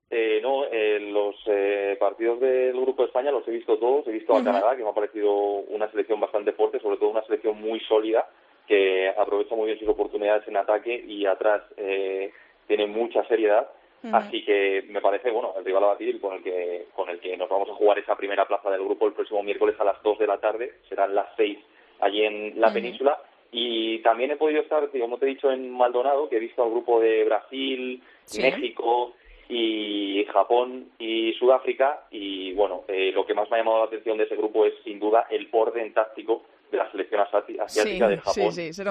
[0.09, 4.07] Eh, no, eh, los eh, partidos del Grupo de España los he visto todos.
[4.07, 4.43] He visto a.
[4.43, 8.25] Canadá, que me ha parecido una selección bastante fuerte, sobre todo una selección muy sólida,
[8.67, 12.31] que aprovecha muy bien sus oportunidades en ataque y atrás eh,
[12.67, 13.69] tiene mucha seriedad.
[14.13, 17.35] Así que me parece, bueno, el rival a batir con el que con el que
[17.35, 20.19] nos vamos a jugar esa primera plaza del grupo el próximo miércoles a las 2
[20.19, 20.73] de la tarde.
[20.87, 21.57] Serán las 6
[22.01, 23.19] allí en la península.
[23.51, 26.69] Y también he podido estar, como te he dicho, en Maldonado, que he visto al
[26.69, 28.41] grupo de Brasil, Sí.
[28.41, 29.13] México
[29.49, 32.03] y Japón y Sudáfrica.
[32.11, 34.73] Y bueno, eh, lo que más me ha llamado la atención de ese grupo es
[34.83, 38.83] sin duda el orden táctico de la selección asi- asiática Sí, de Japón sí, sí,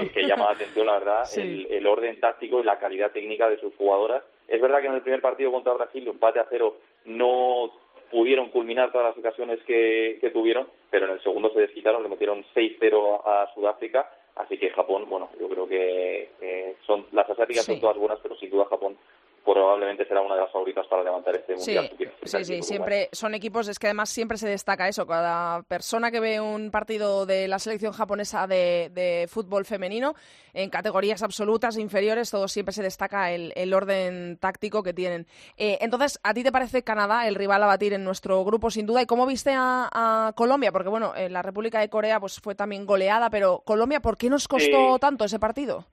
[0.00, 3.48] que, que llama la atención, la verdad, el, el orden táctico y la calidad técnica
[3.48, 4.22] de sus jugadoras.
[4.48, 7.70] Es verdad que en el primer partido contra Brasil, empate a cero, no
[8.10, 12.08] pudieron culminar todas las ocasiones que, que tuvieron, pero en el segundo se desquitaron, le
[12.08, 17.64] metieron 6-0 a Sudáfrica, así que Japón, bueno, yo creo que eh, son las asiáticas
[17.64, 17.72] Sí.
[17.72, 18.96] son todas buenas, pero sin duda Japón
[19.44, 21.88] probablemente será una de las favoritas para levantar este mundial.
[21.90, 26.10] sub-17 sí, sí, siempre son equipos, es que además siempre se destaca eso, cada persona
[26.10, 30.14] que ve un partido de la selección japonesa de, de fútbol femenino,
[30.54, 35.26] en categorías absolutas, inferiores, todo siempre se destaca el, el orden táctico que tienen.
[35.56, 38.86] Eh, entonces, ¿a ti te parece Canadá el rival a batir en nuestro grupo, sin
[38.86, 39.02] duda?
[39.02, 40.72] ¿Y cómo viste a, a Colombia?
[40.72, 44.30] Porque, bueno, en la República de Corea pues fue también goleada, pero Colombia, ¿por qué
[44.30, 45.00] nos costó Sí.
[45.00, 45.86] tanto ese partido?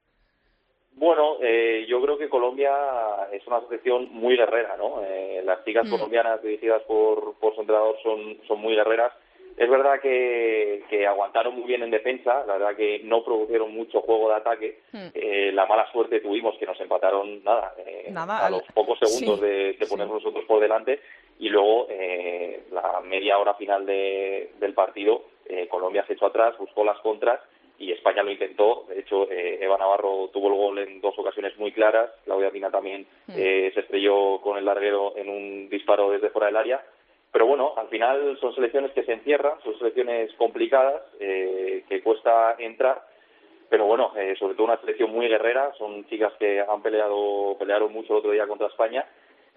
[1.01, 2.71] Bueno, eh, yo creo que Colombia
[3.33, 5.01] es una selección muy guerrera, ¿no?
[5.03, 5.89] Eh, las chicas Mm.
[5.89, 9.11] colombianas dirigidas por, por su entrenador son, son muy guerreras.
[9.57, 14.01] Es verdad que, que aguantaron muy bien en defensa, la verdad que no produjeron mucho
[14.01, 14.79] juego de ataque.
[14.91, 15.07] Mm.
[15.15, 18.99] Eh, la mala suerte tuvimos que nos empataron nada, eh, Nada, a al- los pocos
[18.99, 19.89] segundos sí, de, de sí.
[19.89, 20.99] ponernos nosotros por delante
[21.39, 26.55] y luego eh, la media hora final de- del partido eh, Colombia se echó atrás,
[26.59, 27.39] buscó las contras
[27.81, 28.85] y España lo intentó.
[28.89, 32.11] De hecho, eh, Eva Navarro tuvo el gol en dos ocasiones muy claras.
[32.25, 33.33] Claudia Pina también Mm.
[33.35, 36.85] eh, se estrelló con el larguero en un disparo desde fuera del área.
[37.31, 42.55] Pero bueno, al final son selecciones que se encierran, son selecciones complicadas, eh, que cuesta
[42.59, 43.01] entrar.
[43.69, 45.71] Pero bueno, eh, sobre todo una selección muy guerrera.
[45.77, 49.05] Son chicas que han peleado, pelearon mucho el otro día contra España.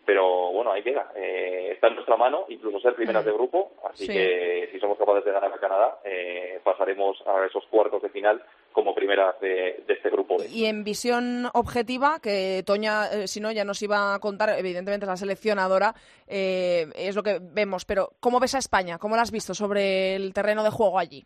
[0.07, 1.11] Pero bueno, ahí queda.
[1.17, 3.73] Eh, está en nuestra mano, incluso ser primeras de grupo.
[3.91, 4.13] Así Sí.
[4.13, 8.43] que si somos capaces de ganar a Canadá, eh, pasaremos a esos cuartos de final
[8.73, 10.47] como primeras de, de este grupo B.
[10.51, 15.05] Y en visión objetiva, que Toña, eh, si no, ya nos iba a contar, evidentemente
[15.07, 15.95] es la seleccionadora,
[16.27, 18.99] eh, es lo que vemos, pero ¿cómo ves a España?
[18.99, 21.25] ¿Cómo la has visto sobre el terreno de juego allí?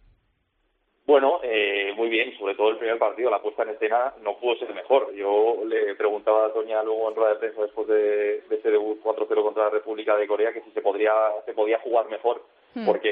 [1.07, 4.57] Bueno, eh, muy bien, sobre todo el primer partido, la puesta en escena no pudo
[4.57, 5.13] ser mejor.
[5.15, 9.01] Yo le preguntaba a Toña luego en rueda de prensa después de, de ese debut
[9.03, 11.13] 4-0 contra la República de Corea que si se podría
[11.45, 12.41] se podía jugar mejor
[12.75, 12.85] Hmm.
[12.85, 13.09] porque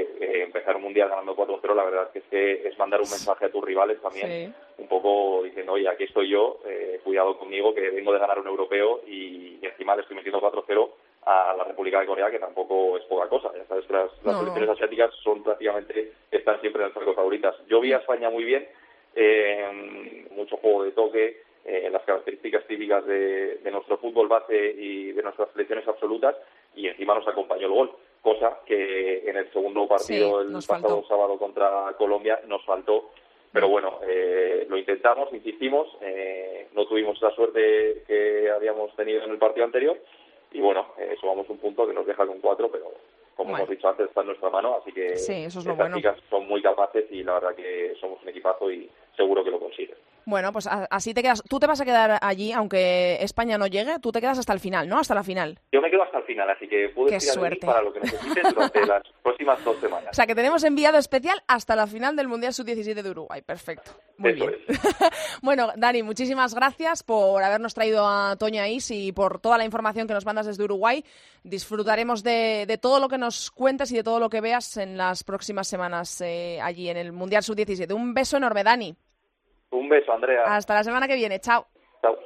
[0.00, 2.24] eh, empezar un mundial ganando 4-0 la verdad es que es,
[2.62, 6.30] que es mandar un mensaje a tus rivales también un poco diciendo, oye, aquí estoy
[6.30, 10.16] yo, eh, cuidado conmigo, que vengo de ganar un europeo y, y encima le estoy
[10.16, 10.88] metiendo 4-0
[11.26, 13.50] a la República de Corea, que tampoco es poca cosa.
[13.54, 14.72] Ya sabes que las, las No, selecciones no.
[14.72, 16.12] asiáticas son prácticamente,
[16.44, 17.54] están siempre en el cerco favoritas.
[17.68, 18.68] Yo vi a España muy bien,
[19.16, 25.12] eh, mucho juego de toque, eh, las características típicas de, de nuestro fútbol base y
[25.12, 26.36] de nuestras selecciones absolutas,
[26.76, 30.82] y encima nos acompañó el gol, cosa que en el segundo partido Sí, el pasado
[30.82, 31.08] faltó.
[31.08, 33.10] sábado contra Colombia nos faltó
[33.54, 39.30] pero bueno, eh, lo intentamos, insistimos, eh, no tuvimos la suerte que habíamos tenido en
[39.30, 39.96] el partido anterior
[40.50, 42.90] y bueno, eh, sumamos un punto que nos deja con cuatro, pero
[43.36, 43.64] como Bueno.
[43.64, 45.96] hemos dicho antes está en nuestra mano, así que Sí, eso es lo estas bueno.
[45.96, 49.58] chicas son muy capaces y la verdad que somos un equipazo y seguro que lo
[49.60, 49.96] consiguen.
[50.26, 51.42] Bueno, pues así te quedas.
[51.48, 54.60] Tú te vas a quedar allí, aunque España no llegue, tú te quedas hasta el
[54.60, 54.98] final, ¿no?
[54.98, 55.58] Hasta la final.
[55.72, 58.54] Yo me quedo hasta el final, así que puedes Qué tirar para lo que necesites
[58.54, 60.08] durante las próximas dos semanas.
[60.10, 63.42] O sea, que tenemos enviado especial hasta la final del Mundial Sub-17 de Uruguay.
[63.42, 63.92] Perfecto.
[64.16, 64.58] Muy Eso bien.
[65.42, 70.06] bueno, Dani, muchísimas gracias por habernos traído a Toña Is y por toda la información
[70.06, 71.04] que nos mandas desde Uruguay.
[71.42, 74.96] Disfrutaremos de, de todo lo que nos cuentes y de todo lo que veas en
[74.96, 77.92] las próximas semanas eh, allí en el Mundial Sub-17.
[77.94, 78.94] Un beso enorme, Dani.
[79.74, 80.42] Un beso, Andrea.
[80.46, 81.40] Hasta la semana que viene.
[81.40, 81.66] Chao.
[82.00, 82.16] Chao.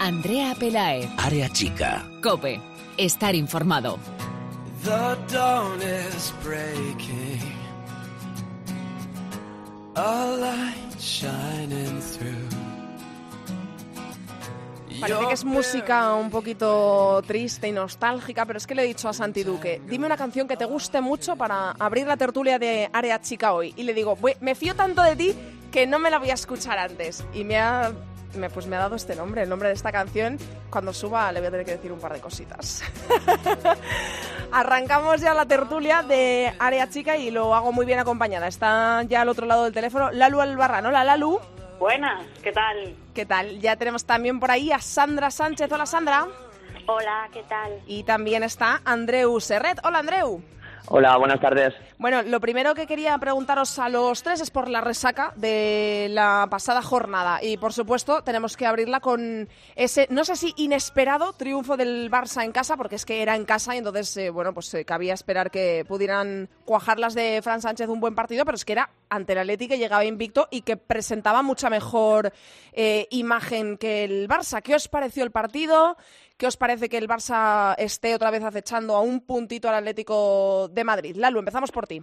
[0.00, 1.08] Andrea Pelaez.
[1.16, 2.04] Área chica.
[2.22, 2.60] Cope.
[2.96, 3.98] Estar informado.
[4.82, 7.40] The dawn is breaking.
[9.96, 10.83] A light.
[15.00, 19.08] Parece que es música un poquito triste y nostálgica, pero es que le he dicho
[19.08, 22.88] a Santi Duque, dime una canción que te guste mucho para abrir la tertulia de
[22.92, 23.74] Área Chica hoy.
[23.76, 25.34] Y le digo, "Bue- me fío tanto de ti
[25.70, 27.24] que no me la voy a escuchar antes.
[27.34, 27.92] Y me ha,
[28.36, 30.38] me, pues me ha dado este nombre, el nombre de esta canción.
[30.70, 32.82] Cuando suba le voy a tener que decir un par de cositas.
[34.52, 38.46] Arrancamos ya la tertulia de Área Chica y lo hago muy bien acompañada.
[38.46, 40.86] Está ya al otro lado del teléfono Lalu Albarrán.
[40.86, 41.40] Hola Lalu.
[41.78, 42.94] Buenas, ¿qué tal?
[43.14, 43.60] ¿Qué tal?
[43.60, 45.70] Ya tenemos también por ahí a Sandra Sánchez.
[45.72, 46.26] Hola Sandra.
[46.86, 47.80] Hola, ¿qué tal?
[47.86, 49.80] Y también está Andreu Serret.
[49.84, 50.42] Hola Andreu.
[50.88, 51.72] Hola, buenas tardes.
[51.96, 56.46] Bueno, lo primero que quería preguntaros a los tres es por la resaca de la
[56.50, 57.42] pasada jornada.
[57.42, 62.44] Y por supuesto, tenemos que abrirla con ese, no sé si inesperado triunfo del Barça
[62.44, 65.14] en casa, porque es que era en casa y entonces, eh, bueno, pues eh, cabía
[65.14, 68.90] esperar que pudieran cuajar las de Fran Sánchez un buen partido, pero es que era
[69.08, 72.30] ante el Atleti que llegaba invicto y que presentaba mucha mejor
[72.74, 74.60] eh, imagen que el Barça.
[74.60, 75.96] ¿Qué os pareció el partido?
[76.36, 80.68] ¿Qué os parece que el Barça esté otra vez acechando a un puntito al Atlético
[80.68, 81.16] de Madrid?
[81.16, 82.02] Lalu, empezamos por ti.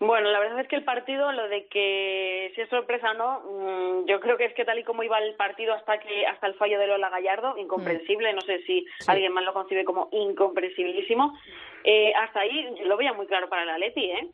[0.00, 3.40] Bueno, la verdad es que el partido, lo de que si es sorpresa o no,
[3.40, 6.46] mm, yo creo que es que tal y como iba el partido hasta que hasta
[6.46, 11.36] el fallo de Lola Gallardo, incomprensible, no sé si alguien más lo concibe como incomprensiblísimo,
[11.82, 14.28] eh, hasta ahí lo veía muy claro para el Atleti, ¿eh?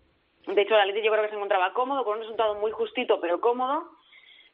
[0.46, 3.18] De hecho, el Atleti yo creo que se encontraba cómodo, con un resultado muy justito,
[3.18, 3.90] pero cómodo,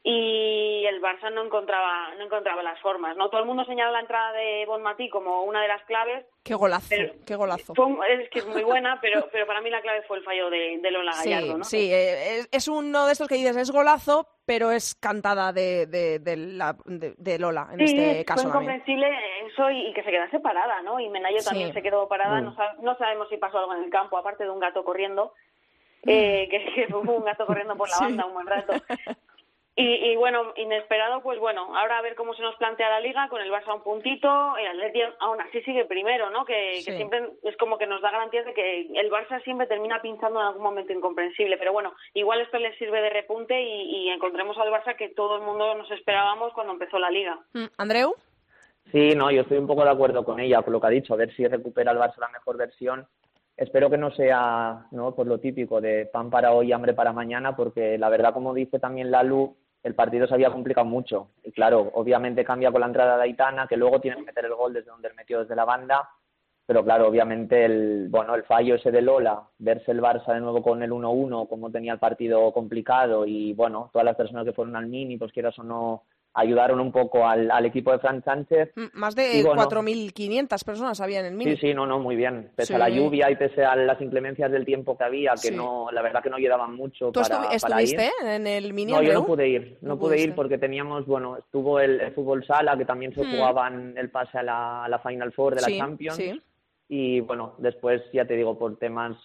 [0.03, 3.29] y el Barça no encontraba no encontraba las formas, ¿no?
[3.29, 6.87] Todo el mundo señala la entrada de Bonmatí como una de las claves, Qué golazo,
[6.89, 7.75] Pero- qué golazo.
[7.75, 10.49] Fue es que es muy buena, pero, pero para mí la clave fue el fallo
[10.49, 11.63] de, de Lola Sí, Gallardo, ¿no?
[11.63, 15.85] sí, eh, es, es uno de estos que dices, es golazo, pero es cantada de,
[15.85, 19.07] de, de la- de- de Lola, en Sí, este caso fue incomprensible
[19.45, 20.99] eso y, y que se quedase parada, ¿no?
[20.99, 21.45] Y Menayo Sí.
[21.45, 22.45] también se quedó parada, Mm.
[22.45, 25.35] no, no sabemos si pasó algo en el campo, aparte de un gato corriendo,
[26.07, 28.03] eh, que, que hubo un gato corriendo por la Sí.
[28.05, 28.73] banda un buen rato.
[29.75, 33.29] Y, y bueno, inesperado, pues bueno, ahora a ver cómo se nos plantea la liga,
[33.29, 36.43] con el Barça a un puntito, el Atleti aún así sigue primero, ¿no?
[36.43, 40.01] Que, que siempre es como que nos da garantías de que el Barça siempre termina
[40.01, 44.09] pinchando en algún momento incomprensible, pero bueno, igual esto les sirve de repunte y, y
[44.09, 47.39] encontremos al Barça que todo el mundo nos esperábamos cuando empezó la liga.
[47.53, 48.15] Mm, Andreu,
[48.91, 51.13] Sí, no, yo estoy un poco de acuerdo con ella, con lo que ha dicho,
[51.13, 53.07] a ver si recupera el Barça la mejor versión.
[53.55, 55.13] Espero que no sea, ¿no?
[55.13, 58.79] Por lo típico de pan para hoy, hambre para mañana, porque la verdad, como dice
[58.79, 61.29] también Lalu, el partido se había complicado mucho.
[61.43, 64.53] Y claro, obviamente cambia con la entrada de Aitana, que luego tiene que meter el
[64.53, 66.09] gol desde donde él metió desde la banda.
[66.65, 70.61] Pero claro, obviamente el, bueno, el fallo ese de Lola, verse el Barça de nuevo
[70.61, 74.75] con el 1-1, como tenía el partido complicado y bueno, todas las personas que fueron
[74.75, 78.71] al Mini, pues quieras o no, ayudaron un poco al, al equipo de Fran Sánchez.
[78.75, 79.61] mm, más de bueno.
[79.69, 81.51] 4.500 personas había en el mini.
[81.57, 82.51] Sí, sí, no, no, muy bien.
[82.55, 82.73] Pese Sí.
[82.73, 85.55] a la lluvia y pese a las inclemencias del tiempo que había, que Sí.
[85.55, 87.97] no, la verdad que no llegaban mucho ¿Tú para, ir.
[88.25, 91.37] en el mini, No, yo no pude ir, no, No pude ir porque teníamos, bueno,
[91.37, 93.31] estuvo el, el fútbol sala, que también se Mm.
[93.31, 96.15] jugaban el pase a la, a la Final Four de la Sí, Champions.
[96.15, 96.41] sí.
[96.87, 99.17] Y bueno, después ya te digo, por temas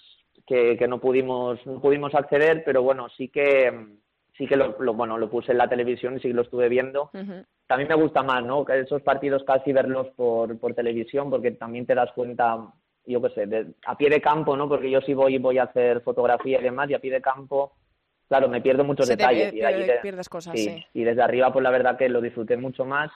[0.46, 3.72] que, que no pudimos no pudimos acceder, pero bueno, sí que
[4.36, 6.68] sí que lo, lo- bueno, lo puse en la televisión y sí que lo estuve
[6.68, 7.10] viendo.
[7.66, 8.64] También me gusta más, ¿no?
[8.64, 12.58] Que esos partidos casi verlos por, por televisión, porque también te das cuenta,
[13.06, 14.68] yo qué sé, de- a pie de campo, ¿no?
[14.68, 17.72] Porque yo sí voy voy a hacer fotografía y demás, y a pie de campo,
[18.28, 19.52] claro, me pierdo muchos Se te detalles.
[19.52, 20.86] pierde- y, ahí de- pierdes cosas, sí, sí.
[20.94, 23.10] y desde arriba, pues la verdad que lo disfruté mucho más.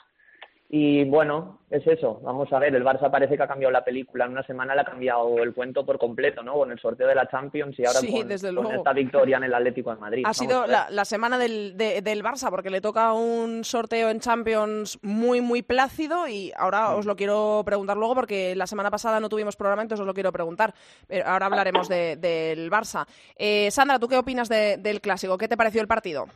[0.72, 2.20] Y bueno, es eso.
[2.22, 4.26] Vamos a ver, el Barça parece que ha cambiado la película.
[4.26, 6.54] En una semana le ha cambiado el cuento por completo, ¿no?
[6.54, 9.42] Con el sorteo de la Champions y ahora Sí, con, desde con esta victoria en
[9.44, 10.22] el Atlético de Madrid.
[10.24, 10.70] Ha Vamos sido ver.
[10.70, 15.40] la, la semana del, de- del Barça porque le toca un sorteo en Champions muy,
[15.40, 19.56] muy plácido y ahora os lo quiero preguntar luego porque la semana pasada no tuvimos
[19.56, 20.72] programa, entonces os lo quiero preguntar.
[21.08, 23.06] Pero ahora hablaremos de- del Barça.
[23.34, 25.36] Eh, Sandra, ¿tú qué opinas de- del clásico?
[25.36, 26.26] ¿Qué te pareció el partido?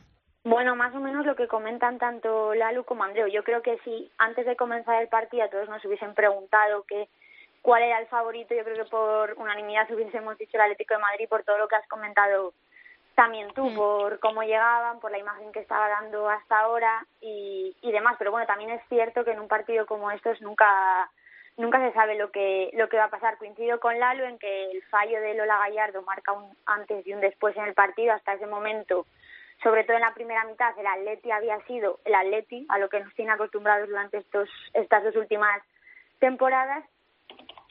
[0.45, 3.27] Bueno, más o menos lo que comentan tanto Lalu como Andreu.
[3.27, 7.09] Yo creo que si antes de comenzar el partido a todos nos hubiesen preguntado que
[7.63, 11.27] cuál era el favorito, yo creo que por unanimidad hubiésemos dicho el Atlético de Madrid
[11.27, 12.53] por todo lo que has comentado
[13.15, 17.91] también tú, por cómo llegaban, por la imagen que estaba dando hasta ahora y, y
[17.91, 18.15] demás.
[18.19, 21.09] Pero bueno, también es cierto que en un partido como estos nunca
[21.57, 23.39] nunca se sabe lo que lo que va a pasar.
[23.39, 27.21] Coincido con Lalo en que el fallo de Lola Gallardo marca un antes y un
[27.21, 28.13] después en el partido.
[28.13, 29.07] Hasta ese momento,
[29.63, 32.99] sobre todo en la primera mitad, el Atleti había sido el Atleti, a lo que
[32.99, 35.61] nos tiene acostumbrados durante estos estas dos últimas
[36.19, 36.83] temporadas.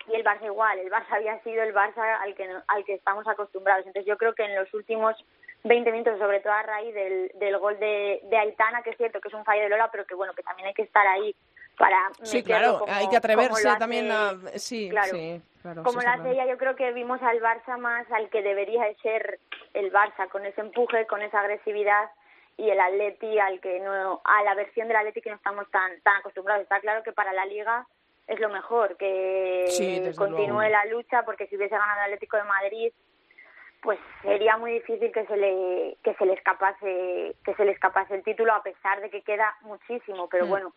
[0.07, 3.27] Y el Barça igual, el Barça había sido el Barça al que, al que estamos
[3.27, 3.87] acostumbrados.
[3.87, 5.17] Entonces yo creo que en los últimos
[5.65, 9.21] 20 minutos, sobre todo a raíz del, del gol de, de Aitana, que es cierto
[9.21, 11.35] que es un fallo de Lola, pero que bueno, que también hay que estar ahí
[11.79, 14.35] para Sí, claro, como- hay que atreverse también a...
[14.57, 15.09] Sí, claro.
[15.11, 15.83] sí, claro.
[15.83, 16.35] como sí, lo hace claro.
[16.35, 19.41] ella, yo creo que vimos al Barça más al que debería de ser
[19.75, 22.11] el Barça, con ese empuje, con esa agresividad
[22.57, 26.01] y el Atleti al que no a la versión del Atleti que no estamos tan
[26.03, 26.63] tan acostumbrados.
[26.63, 27.85] Está claro que para la Liga
[28.29, 30.63] es lo mejor que Sí, continúe luego.
[30.71, 32.93] la lucha porque si hubiese ganado el Atlético de Madrid
[33.83, 38.15] pues sería muy difícil que se le que se le escapase que se le escapase
[38.15, 40.49] el título a pesar de que queda muchísimo, pero Mm.
[40.49, 40.73] bueno,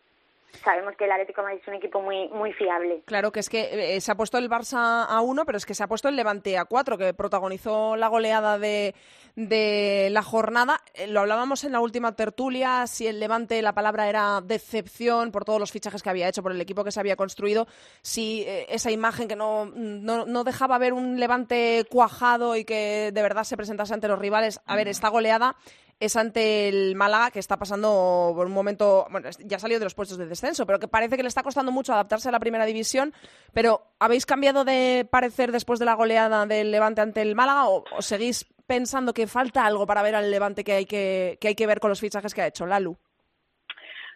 [0.64, 3.02] sabemos que el Atlético de Madrid es un equipo muy muy fiable.
[3.06, 5.74] Claro que es que eh, se ha puesto el Barça a uno, pero es que
[5.74, 8.94] se ha puesto el Levante a cuatro, que protagonizó la goleada de,
[9.36, 10.80] de la jornada.
[10.94, 15.44] Eh, Lo hablábamos en la última tertulia, si el Levante la palabra era decepción por
[15.44, 17.66] todos los fichajes que había hecho, por el equipo que se había construido,
[18.02, 23.10] si eh, esa imagen que no, no, no dejaba ver un Levante cuajado y que
[23.12, 24.60] de verdad se presentase ante los rivales.
[24.66, 25.56] A ver, esta goleada
[26.00, 29.94] es ante el Málaga, que está pasando por un momento, bueno, ya salió de los
[29.94, 32.66] puestos de descenso, pero que parece que le está costando mucho adaptarse a la primera
[32.66, 33.12] división.
[33.52, 37.84] Pero, ¿habéis cambiado de parecer después de la goleada del Levante ante el Málaga o,
[38.00, 41.66] seguís pensando que falta algo para ver al Levante que hay que, que hay que
[41.66, 42.96] ver con los fichajes que ha hecho Lalu?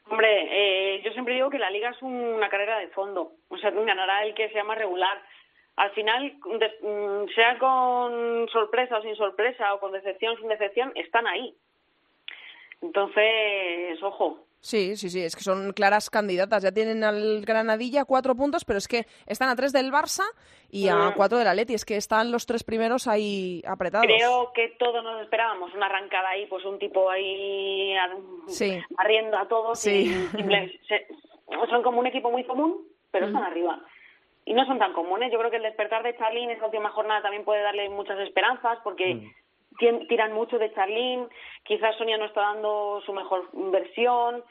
[0.08, 3.32] Hombre, eh, yo siempre digo que la liga es una carrera de fondo.
[3.48, 5.20] O sea, ganará el que sea más regular.
[5.76, 10.92] Al final, mm, sea con sorpresa o sin sorpresa, o con decepción o sin decepción,
[10.96, 11.56] están ahí.
[12.82, 14.38] Entonces, ojo.
[14.60, 16.62] Sí, sí, sí, es que son claras candidatas.
[16.62, 20.22] Ya tienen al Granadilla cuatro puntos, pero es que están a tres del Barça
[20.70, 21.14] y a Mm.
[21.16, 21.74] cuatro del Atleti.
[21.74, 24.06] Es que están los tres primeros ahí apretados.
[24.06, 27.92] Creo que todos nos esperábamos una arrancada ahí, pues un tipo ahí
[28.46, 28.80] Sí.
[28.90, 29.80] barriendo a todos.
[29.80, 30.12] Sí.
[30.38, 31.06] y se-
[31.68, 33.80] son como un equipo muy común, pero están arriba.
[34.44, 35.32] Y no son tan comunes.
[35.32, 38.78] Yo creo que el despertar de Charlín esta última jornada también puede darle muchas esperanzas,
[38.84, 39.32] porque tien-
[39.78, 41.28] tiran mucho de Charlín.
[41.64, 44.42] Quizás Sonia no está dando su mejor versión.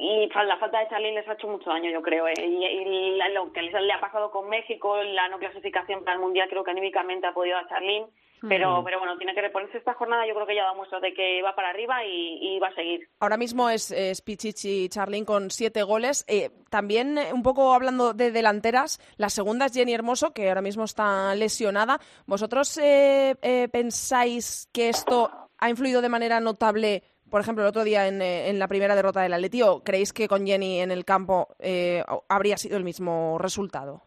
[0.00, 2.28] Y la falta de Charlín les ha hecho mucho daño, yo creo.
[2.28, 2.34] ¿eh?
[2.38, 6.62] Y, lo que le ha pasado con México, la no clasificación para el Mundial, creo
[6.62, 8.04] que anímicamente ha podido a Charlín.
[8.48, 10.24] Pero, pero bueno, tiene que reponerse esta jornada.
[10.24, 12.74] Yo creo que ya da muestras de que va para arriba y, y va a
[12.76, 13.08] seguir.
[13.18, 16.24] Ahora mismo es, es Pichichi Charlín con siete goles.
[16.28, 20.62] Eh, también, eh, un poco hablando de delanteras, la segunda es Jenny Hermoso, que ahora
[20.62, 21.98] mismo está lesionada.
[22.26, 27.84] ¿Vosotros eh, eh, pensáis que esto ha influido de manera notable, por ejemplo, el otro
[27.84, 30.90] día en, eh, en la primera derrota del Atleti, o creéis que con Jenny en
[30.90, 34.02] el campo eh, habría sido el mismo resultado?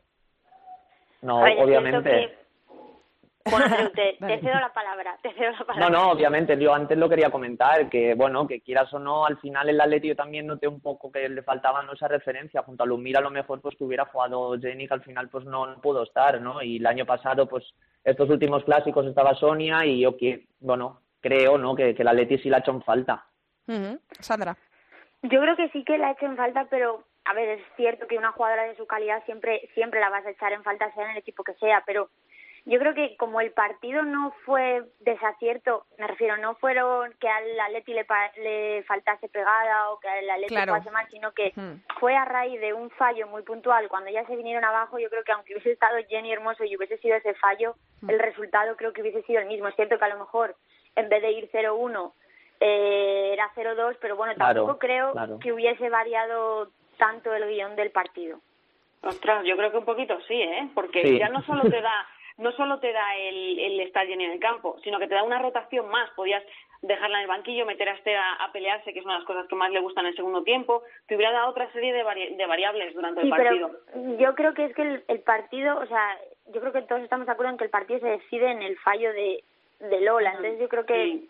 [1.22, 2.38] No, obviamente.
[3.50, 5.90] Bueno, Andreu, te, cedo la palabra, te cedo la No, palabra.
[5.90, 9.68] no, obviamente, yo antes lo quería comentar, que bueno, que quieras o no, al final
[9.68, 11.94] el Atleti yo también noté un poco que le faltaba ¿no?
[11.94, 15.02] esa referencia, junto a Lumira a lo mejor pues que hubiera jugado Jenny, que al
[15.04, 16.62] final pues no, no pudo estar, ¿no?
[16.62, 17.64] Y el año pasado pues
[18.04, 21.76] estos últimos clásicos estaba Sonia y yo que, bueno, creo, ¿no?
[21.76, 23.26] Que, que el Atleti sí la ha hecho en falta.
[23.68, 24.00] Ujú.
[24.20, 24.58] Sandra.
[25.24, 28.08] Yo creo que sí que la ha hecho en falta, pero a ver, es cierto
[28.08, 31.06] que una jugadora de su calidad siempre siempre la vas a echar en falta, sea
[31.06, 32.10] en el equipo que sea, pero
[32.66, 37.60] yo creo que como el partido no fue desacierto, me refiero, no fueron que al
[37.60, 40.74] Atleti le, pa- le faltase pegada o que al Atleti Claro.
[40.74, 41.82] jugase mal, sino que Hmm.
[42.00, 43.88] fue a raíz de un fallo muy puntual.
[43.90, 46.98] Cuando ya se vinieron abajo, yo creo que aunque hubiese estado Jenny Hermoso y hubiese
[47.00, 47.76] sido ese fallo,
[48.08, 49.68] el resultado creo que hubiese sido el mismo.
[49.68, 50.56] Es cierto que a lo mejor
[50.96, 52.12] en vez de ir 0-1
[52.60, 55.40] eh, era 0-2, pero bueno, Claro, tampoco creo claro.
[55.40, 58.40] que hubiese variado tanto el guion del partido.
[59.04, 60.70] Ostras, yo creo que un poquito sí, ¿eh?
[60.76, 61.18] Porque Sí.
[61.18, 62.06] ya no solo te da
[62.38, 65.38] no solo te da el, el estar en el campo, sino que te da una
[65.40, 66.10] rotación más.
[66.12, 66.42] Podías
[66.82, 69.28] dejarla en el banquillo, meter a Esther a, a pelearse, que es una de las
[69.28, 70.82] cosas que más le gustan en el segundo tiempo.
[71.08, 73.72] Te hubiera dado otra serie de, vari- de variables durante el partido.
[73.94, 77.02] pero yo creo que es que el, el partido, o sea, yo creo que todos
[77.04, 79.44] estamos de acuerdo en que el partido se decide en el fallo de,
[79.90, 80.32] de Lola.
[80.32, 81.26] Entonces yo creo que,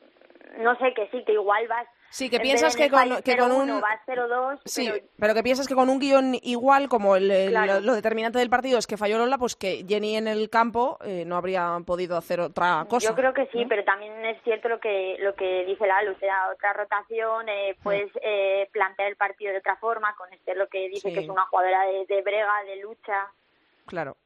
[0.60, 3.52] no sé, que sí, que igual vas Sí, que en piensas que con, que con
[3.52, 3.82] 0-1 un...
[3.82, 7.32] va a 0-2, Sí, pero pero que piensas que con un guion igual, como el,
[7.32, 7.76] el- Claro.
[7.76, 10.98] lo, lo determinante del partido es que falló Lola, pues que Jenny en el campo
[11.06, 13.08] eh, no habría podido hacer otra cosa.
[13.08, 16.20] Yo creo que sí, pero también es cierto lo que lo que dice Lalu, o
[16.20, 20.68] sea, otra rotación, eh, puedes eh, plantear el partido de otra forma, con este lo
[20.68, 21.14] que dice Sí.
[21.14, 23.28] que es una jugadora de, de brega, de lucha.
[23.86, 24.18] Claro.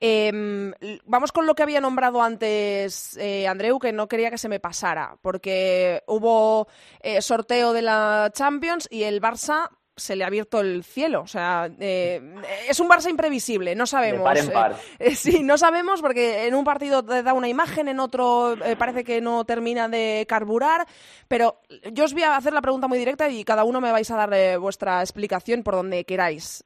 [0.00, 0.72] Em,
[1.04, 4.60] vamos con lo que había nombrado antes eh, Andreu, que no quería que se me
[4.60, 6.68] pasara, porque hubo
[7.00, 11.22] eh, sorteo de la Champions y el Barça se le ha abierto el cielo.
[11.22, 12.20] O sea, eh,
[12.68, 14.22] es un Barça imprevisible, no sabemos.
[14.22, 14.76] par en eh, par.
[14.98, 19.04] eh, sí, no sabemos porque en un partido te da una imagen, en otro parece
[19.04, 20.86] que no termina de carburar,
[21.26, 21.60] pero
[21.92, 24.16] yo os voy a hacer la pregunta muy directa y cada uno me vais a
[24.16, 26.64] dar vuestra explicación por donde queráis.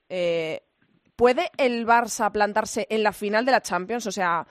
[1.23, 4.09] ¿Puede el Barça plantarse en la final de la Champions?
[4.09, 4.45] O sea,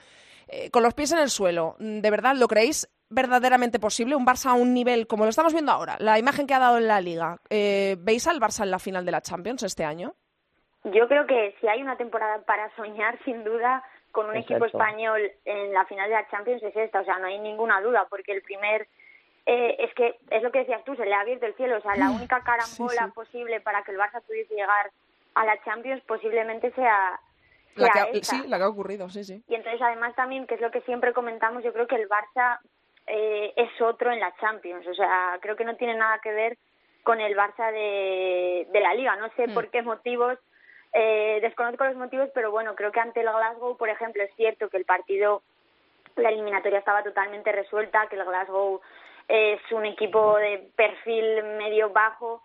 [0.48, 4.16] eh, con los pies en el suelo, ¿de verdad lo creéis verdaderamente posible?
[4.16, 5.96] ¿Un Barça a un nivel como lo estamos viendo ahora?
[5.98, 7.36] La imagen que ha dado en la Liga.
[7.50, 10.14] Eh, ¿Veis al Barça en la final de la Champions este año?
[10.84, 15.30] Yo creo que si hay una temporada para soñar, sin duda, con un equipo español
[15.44, 18.32] en la final de la Champions es esta, o sea, no hay ninguna duda, porque
[18.32, 18.88] el primer
[19.44, 21.82] eh, es que es lo que decías tú, se le ha abierto el cielo, o
[21.82, 23.12] sea, la única carambola sí.
[23.14, 24.90] posible para que el Barça pudiese llegar
[25.34, 27.18] a la Champions posiblemente sea,
[27.74, 28.26] La sea que ha- esta.
[28.36, 29.42] sí, la que ha ocurrido, sí, sí.
[29.48, 32.58] Y entonces, además, también, que es lo que siempre comentamos, yo creo que el Barça
[33.06, 34.86] eh, es otro en la Champions.
[34.86, 36.56] O sea, creo que no tiene nada que ver
[37.02, 39.16] con el Barça de, de la Liga.
[39.16, 39.54] No sé Hmm.
[39.54, 40.38] por qué motivos,
[40.92, 44.68] eh, desconozco los motivos, pero bueno, creo que ante el Glasgow, por ejemplo, es cierto
[44.68, 45.42] que el partido,
[46.16, 48.80] la eliminatoria estaba totalmente resuelta, que el Glasgow
[49.28, 52.42] es un equipo de perfil medio bajo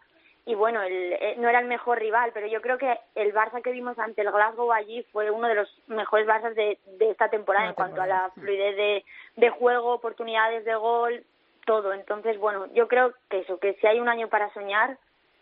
[0.48, 3.62] y bueno, el, eh, no era el mejor rival, pero yo creo que el Barça
[3.62, 7.30] que vimos ante el Glasgow allí fue uno de los mejores Barças de, de esta
[7.30, 11.26] temporada Una en cuanto a la fluidez de, de juego, oportunidades de gol,
[11.66, 11.92] todo.
[11.92, 14.98] Entonces, bueno, yo creo que eso, que si hay un año para soñar,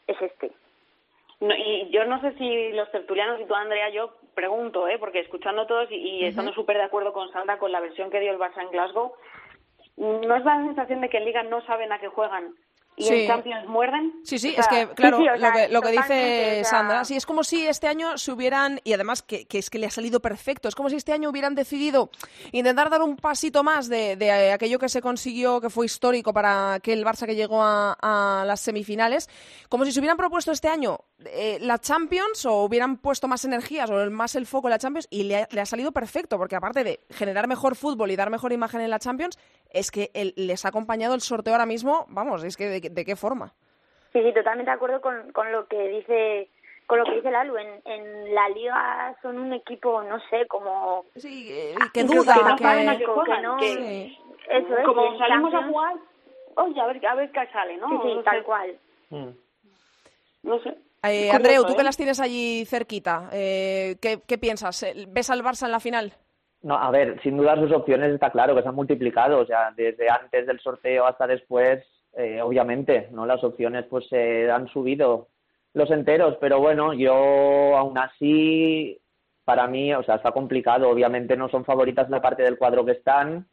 [0.08, 0.52] es este.
[1.40, 4.98] No, y yo no sé si los tertulianos y tú, Andrea, yo pregunto, ¿eh?
[4.98, 8.22] porque escuchando todos y, y estando súper de acuerdo con Sandra con la versión que
[8.22, 9.14] dio el Barça en Glasgow,
[9.98, 12.56] ¿no es la sensación de que en Liga no saben a qué juegan
[12.98, 13.14] y Sí.
[13.22, 14.14] en Champions muerden?
[14.24, 17.16] Sí, sí, O es que, claro, sí, lo sea, que, lo que dice Sandra, sí,
[17.16, 19.92] es como si este año se hubieran, y además que, que es que le ha
[19.92, 22.10] salido perfecto, es como si este año hubieran decidido
[22.52, 26.80] intentar dar un pasito más de, de, aquello que se consiguió, que fue histórico para
[26.82, 29.30] que el Barça que llegó a, a las semifinales,
[29.70, 33.90] como si se hubieran propuesto este año eh, la Champions o hubieran puesto más energías
[33.90, 36.56] o más el foco en la Champions y le ha, le ha salido perfecto, porque
[36.56, 39.38] aparte de generar mejor fútbol y dar mejor imagen en la Champions,
[39.70, 43.06] es que el- les ha acompañado el sorteo ahora mismo, vamos, es que de, de
[43.06, 43.54] qué forma.
[44.14, 46.50] Sí, sí, totalmente de acuerdo con, con lo que dice
[46.88, 47.58] con lo que dice Lalu.
[47.58, 51.06] En, en la Liga son un equipo, no sé, como...
[51.16, 54.20] Sí, eh, que duda, que no que- saben a qué que no- que- Sí.
[54.50, 55.96] Eso es, Como salimos a jugar,
[56.58, 57.90] oye, a ver, a ver qué sale, ¿no?
[57.90, 58.78] Sí, sí, no tal sé, cual.
[59.10, 59.30] Mm.
[60.44, 60.70] No sé.
[60.70, 61.76] Eh, Curioso, Andreu, tú ¿eh?
[61.78, 64.84] que las tienes allí cerquita, eh, ¿qué, qué piensas?
[64.84, 66.14] Eh, ¿Ves al Barça en la final?
[66.62, 69.72] No, a ver, sin duda sus opciones está claro que se han multiplicado, o sea,
[69.76, 71.84] desde antes del sorteo hasta después,
[72.18, 73.26] eh, obviamente, ¿no?
[73.26, 75.28] Las opciones pues se han subido
[75.74, 77.14] los enteros, pero bueno, yo
[77.76, 78.98] aún así,
[79.44, 82.94] para mí, o sea, está complicado, obviamente no son favoritas la parte del cuadro que
[82.94, 83.46] están,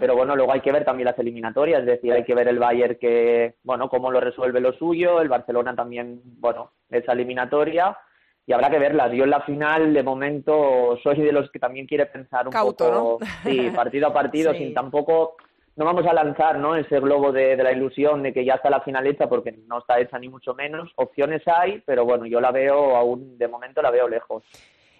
[0.00, 2.58] pero bueno, luego hay que ver también las eliminatorias, es decir, hay que ver el
[2.58, 7.96] Bayern que, bueno, cómo lo resuelve lo suyo, el Barcelona también, bueno, esa eliminatoria,
[8.44, 9.12] y habrá que verlas.
[9.12, 12.90] Yo en la final, de momento, soy de los que también quiere pensar un Cauto,
[12.90, 13.26] poco, ¿no?
[13.44, 14.58] sí, partido a partido, Sí.
[14.58, 15.36] sin tampoco,
[15.78, 16.74] no vamos a lanzar, ¿no?
[16.74, 19.78] Ese globo de, de la ilusión de que ya está la final hecha, porque no
[19.78, 20.90] está hecha ni mucho menos.
[20.96, 24.42] Opciones hay, pero bueno, yo la veo aún, de momento la veo lejos.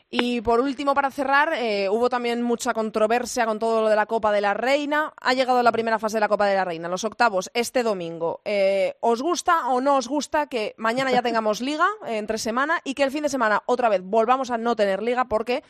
[0.09, 4.07] Y por último, para cerrar, eh, hubo también mucha controversia con todo lo de la
[4.07, 5.13] Copa de la Reina.
[5.21, 8.41] Ha llegado la primera fase de la Copa de la Reina, los octavos, este domingo.
[8.45, 12.81] Eh, ¿Os gusta o no os gusta que mañana ya tengamos liga eh, entre semana
[12.85, 15.63] y que el fin de semana otra vez volvamos a no tener liga porque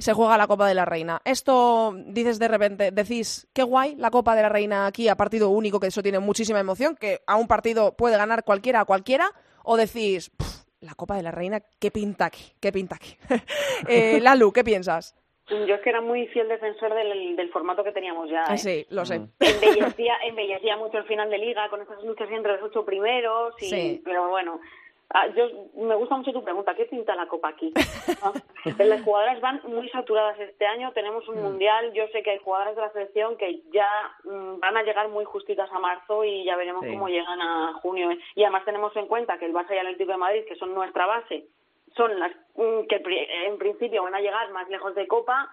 [0.00, 1.20] se juega la Copa de la Reina?
[1.24, 5.50] Esto dices de repente, decís, qué guay la Copa de la Reina aquí a partido
[5.50, 9.30] único, que eso tiene muchísima emoción, que a un partido puede ganar cualquiera a cualquiera,
[9.64, 13.16] o decís, "Pff, la Copa de la Reina, qué pinta aquí, qué pinta aquí.
[13.88, 15.14] eh, Lalu, ¿qué piensas?
[15.48, 18.44] Yo es que era muy fiel defensor del, del formato que teníamos ya.
[18.46, 18.58] Ah, ¿eh?
[18.58, 19.20] sí, lo sé.
[19.40, 23.68] embellecía, embellecía mucho el final de liga con esas luchas entre los ocho primeros y
[23.68, 24.02] Sí.
[24.04, 24.60] pero bueno
[25.12, 25.46] ah, yo
[25.76, 27.72] me gusta mucho tu pregunta qué pinta la copa aquí
[28.22, 28.32] ¿No?
[28.84, 31.30] las jugadoras van muy saturadas este año tenemos Mm.
[31.32, 33.88] un mundial yo sé que hay jugadoras de la selección que ya
[34.24, 36.92] mm, van a llegar muy justitas a marzo y ya veremos Sí.
[36.92, 40.12] cómo llegan a junio y además tenemos en cuenta que el Barça y el Atlético
[40.12, 41.46] de Madrid que son nuestra base
[41.96, 43.02] son las mm, que
[43.46, 45.50] en principio van a llegar más lejos de copa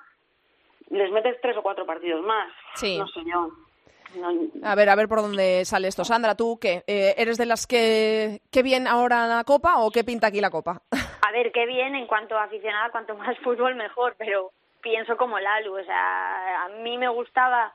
[0.90, 2.98] les metes tres o cuatro partidos más Sí.
[2.98, 3.50] no sé yo
[4.64, 6.04] A ver, a ver por dónde sale esto.
[6.04, 6.84] Sandra, ¿tú qué?
[6.88, 10.50] Eh, ¿Eres de las que, que bien ahora la Copa o qué pinta aquí la
[10.50, 10.82] Copa?
[11.28, 14.52] A ver, qué bien en cuanto a aficionada, cuanto más fútbol mejor, pero
[14.82, 17.74] pienso como Lalu, o sea, a mí me gustaba,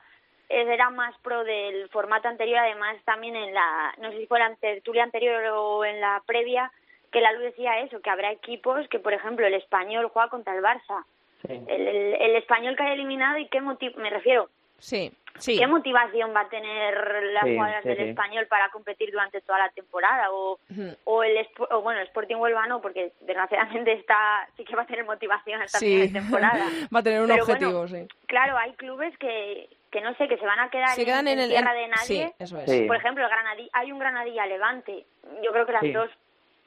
[0.49, 4.39] eh, era más pro del formato anterior, además también en la, no sé si fue
[4.39, 6.71] la tertulia anterior o en la previa,
[7.11, 10.63] que Lalu decía eso, que habrá equipos que, por ejemplo, el español juega contra el
[10.63, 11.05] Barça.
[11.47, 14.49] El, el, el español que haya eliminado y qué motivo, me refiero,
[14.83, 15.57] Sí, sí.
[15.57, 18.03] ¿Qué motivación va a tener las Sí, jugadoras sí, del sí.
[18.09, 20.29] español para competir durante toda la temporada?
[20.31, 20.95] O, Ujú.
[21.05, 24.85] o el o bueno, el Sporting Huelva no, porque desgraciadamente está, sí que va a
[24.85, 25.85] tener motivación hasta Sí.
[25.87, 26.65] final de temporada.
[26.93, 28.07] Va a tener un Pero objetivo, bueno, sí.
[28.27, 31.39] Claro, hay clubes que, que no sé, que se van a quedar Se quedan en
[31.39, 32.27] el- tierra en- de nadie.
[32.27, 32.69] sí, eso es.
[32.69, 32.83] Sí.
[32.85, 35.05] Por ejemplo, el Granadí, hay un Granadilla Levante.
[35.41, 35.93] Yo creo que las Sí.
[35.93, 36.09] dos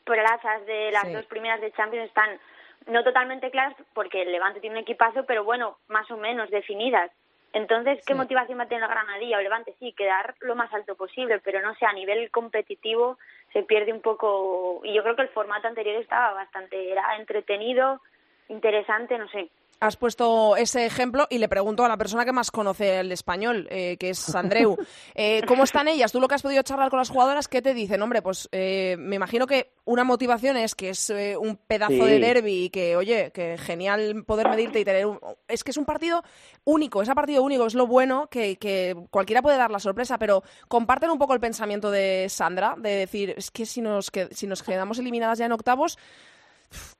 [0.04, 1.12] plazas de las Sí.
[1.12, 2.38] dos primeras de Champions están
[2.86, 7.10] no totalmente claras porque el Levante tiene un equipazo, pero bueno, más o menos definidas.
[7.56, 8.18] Entonces, ¿qué Sí.
[8.18, 9.74] motivación va a tener el Granadilla o Levante?
[9.78, 13.18] Sí, quedar lo más alto posible, pero no sé, a nivel competitivo
[13.54, 14.82] se pierde un poco.
[14.84, 18.02] Y yo creo que el formato anterior estaba bastante, era entretenido,
[18.48, 19.48] interesante, no sé.
[19.78, 23.68] Has puesto ese ejemplo y le pregunto a la persona que más conoce el español,
[23.70, 24.76] eh, que es Andreu.
[25.14, 26.12] Eh, ¿Cómo están ellas?
[26.12, 28.00] Tú lo que has podido charlar con las jugadoras, ¿qué te dicen?
[28.02, 32.00] Hombre, pues eh, me imagino que una motivación es que es eh, un pedazo Sí.
[32.00, 35.18] de derby y que, oye, que genial poder medirte y tener un...
[35.48, 36.22] Es que es un partido
[36.64, 40.18] único, es un partido único, es lo bueno que, que cualquiera puede dar la sorpresa,
[40.18, 44.28] pero comparten un poco el pensamiento de Sandra, de decir, es que si nos, que-
[44.32, 45.98] si nos quedamos eliminadas ya en octavos,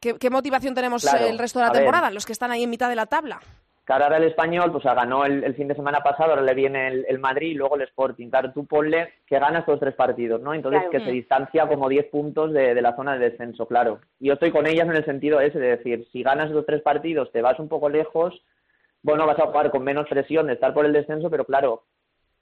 [0.01, 1.79] ¿qué, qué motivación tenemos Claro, el resto de la ver.
[1.83, 2.11] temporada?
[2.11, 3.41] Los que están ahí en mitad de la tabla.
[3.85, 6.89] Claro, ahora el español, pues ganó el, el fin de semana pasado, ahora le viene
[6.89, 8.31] el, el Madrid y luego el Sporting.
[8.31, 10.55] Claro, tú ponle que ganas todos tres partidos, ¿no?
[10.55, 10.91] Entonces Claro.
[10.91, 14.01] que se distancia como 10 puntos de, de la zona de descenso, claro.
[14.19, 16.83] Y yo estoy con ellas en el sentido ese, de decir, si ganas esos tres
[16.83, 18.35] partidos, te vas un poco lejos,
[19.03, 21.85] bueno, vas a jugar con menos presión de estar por el descenso, pero claro,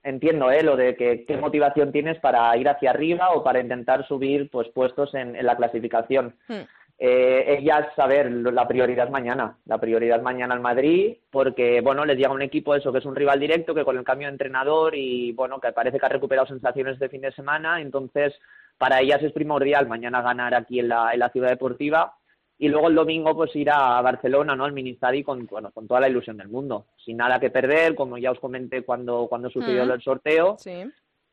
[0.02, 0.62] entiendo, ¿eh?
[0.62, 4.68] Lo de que qué motivación tienes para ir hacia arriba o para intentar subir, pues,
[4.68, 6.36] puestos en, en la clasificación.
[6.48, 6.62] Hmm.
[6.98, 9.56] Eh, ellas, a ver, la prioridad mañana.
[9.66, 13.16] La prioridad mañana al Madrid, porque, bueno, les llega un equipo eso, que es un
[13.16, 16.46] rival directo, que con el cambio de entrenador y, bueno, que parece que ha recuperado
[16.46, 17.80] sensaciones de fin de semana.
[17.80, 18.34] Entonces,
[18.78, 22.14] para ellas es primordial mañana ganar aquí en la, en la ciudad deportiva.
[22.56, 24.64] Y luego el domingo, pues ir a Barcelona, ¿no?
[24.64, 26.86] Al Ministadi con, bueno, con toda la ilusión del mundo.
[27.04, 29.90] Sin nada que perder, como ya os comenté cuando, cuando sucedió Mm.
[29.90, 30.56] el sorteo.
[30.58, 30.84] Sí.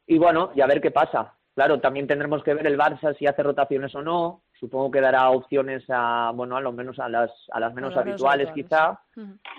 [0.08, 1.36] Y bueno, y a ver qué pasa.
[1.54, 4.42] Claro, también tendremos que ver el Barça si hace rotaciones o no.
[4.62, 7.96] Supongo que dará opciones a, bueno, a lo menos a las, a las menos A
[7.98, 9.02] las menos habituales, quizá.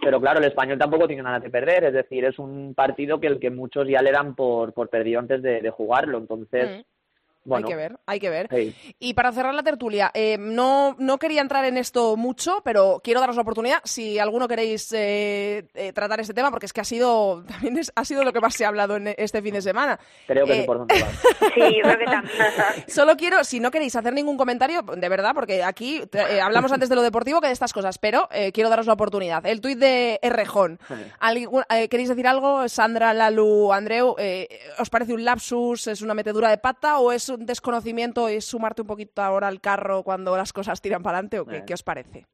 [0.01, 1.85] Pero claro, el español tampoco tiene nada que perder.
[1.85, 5.19] Es decir, es un partido que el que muchos ya le dan por, por perdido
[5.19, 6.19] antes de, de jugarlo.
[6.19, 7.02] Entonces, Mm.
[7.45, 7.66] Bueno.
[7.66, 8.74] Hay que ver, hay que ver.
[8.99, 13.20] Y para cerrar la tertulia, eh, no, no quería entrar en esto mucho, pero quiero
[13.20, 16.84] daros la oportunidad, si alguno queréis eh, eh, tratar este tema, porque es que ha
[16.84, 19.62] sido, también es- ha sido lo que más se ha hablado en este fin de
[19.62, 19.99] semana.
[20.26, 21.09] Creo que Eh, dónde va.
[21.55, 22.34] Sí, yo creo que también.
[22.88, 26.88] Solo quiero, si no queréis hacer ningún comentario, de verdad, porque aquí eh, hablamos antes
[26.88, 29.45] de lo deportivo que de estas cosas, pero eh, quiero daros la oportunidad.
[29.47, 30.78] El tuit de Errejón.
[31.20, 32.68] ¿Algún- eh, ¿Queréis decir algo?
[32.68, 37.32] Sandra, Lalu, Andreu, eh, ¿os parece un lapsus, es una metedura de pata o es
[37.33, 41.41] un desconocimiento y sumarte un poquito ahora al carro cuando las cosas tiran para adelante
[41.41, 42.26] o qué, qué os parece?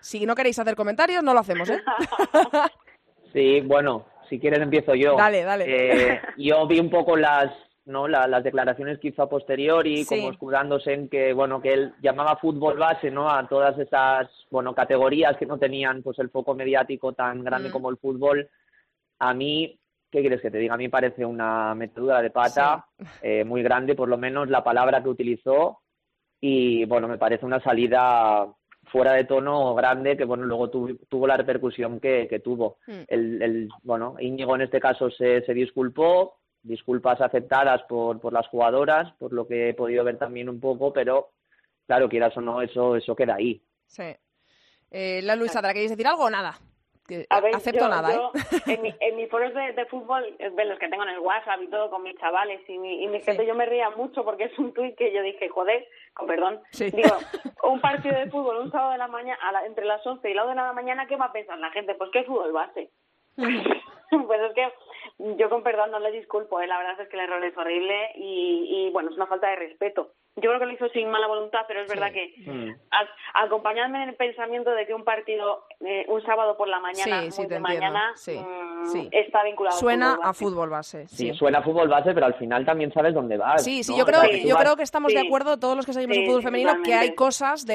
[0.00, 1.80] Si no queréis hacer comentarios, no lo hacemos, ¿eh?
[3.32, 5.16] Sí, bueno, si quieres empiezo yo.
[5.16, 5.64] Dale, dale.
[6.14, 7.52] Eh, yo vi un poco las
[7.86, 10.16] no La- las declaraciones que hizo a posteriori, Sí.
[10.20, 14.74] como escudándose en que bueno que él llamaba fútbol base no a todas esas bueno
[14.74, 17.72] categorías que no tenían pues el foco mediático tan grande Mm.
[17.72, 18.48] como el fútbol.
[19.18, 19.78] A mí
[20.14, 20.74] ¿Qué quieres que te diga?
[20.74, 22.86] A mí parece una metedura de pata
[23.20, 25.80] eh, muy grande, por lo menos la palabra que utilizó.
[26.40, 28.46] Y bueno, me parece una salida
[28.92, 32.78] fuera de tono grande que bueno luego tuvo, tuvo la repercusión que, que tuvo.
[32.86, 33.00] Mm.
[33.08, 38.46] El, el, bueno, Íñigo en este caso se, se disculpó, disculpas aceptadas por, por las
[38.46, 41.30] jugadoras, por lo que he podido ver también un poco, pero
[41.88, 43.60] claro, quieras o no, eso, eso queda ahí.
[43.88, 44.14] Sí.
[44.92, 46.56] Eh, la Luisa, ¿te queréis decir algo o nada?
[47.06, 48.62] Que- A ver, acepto yo, nada, yo, ¿eh?
[48.74, 51.18] en, mi- en mis foros de, de fútbol, eh, de los que tengo en el
[51.18, 53.26] WhatsApp y todo con mis chavales y mi, y mi Sí.
[53.26, 56.60] gente, yo me ría mucho porque es un tuit que yo dije, joder, con perdón,
[56.70, 56.90] Sí.
[56.90, 57.14] digo,
[57.64, 60.34] un partido de fútbol un sábado de la mañana, a la- entre las 11 y
[60.34, 61.94] la 1 de la mañana, ¿qué va a pensar la gente?
[61.94, 62.90] Pues que es fútbol base.
[64.26, 64.72] pues es que
[65.36, 66.66] yo con perdón no le disculpo, ¿eh?
[66.66, 69.56] la verdad es que el error es horrible y, y bueno, es una falta de
[69.56, 70.12] respeto.
[70.36, 72.70] Yo creo que lo hizo sin mala voluntad, pero es verdad que Mm.
[72.90, 77.22] a- acompañarme en el pensamiento de que un partido eh, un sábado por la mañana,
[77.22, 79.08] Sí, sí, muy te de mañana, Sí, mm, sí.
[79.12, 80.44] está vinculado Suena al fútbol a base.
[80.44, 81.08] fútbol base.
[81.08, 81.34] Sí, Sí.
[81.34, 83.62] suena a fútbol base, pero al final también sabes dónde vas.
[83.62, 83.98] Sí, sí, ¿no?
[83.98, 86.26] yo creo, que- yo vas- creo que estamos de acuerdo todos los que seguimos el
[86.26, 87.74] fútbol femenino que hay cosas de,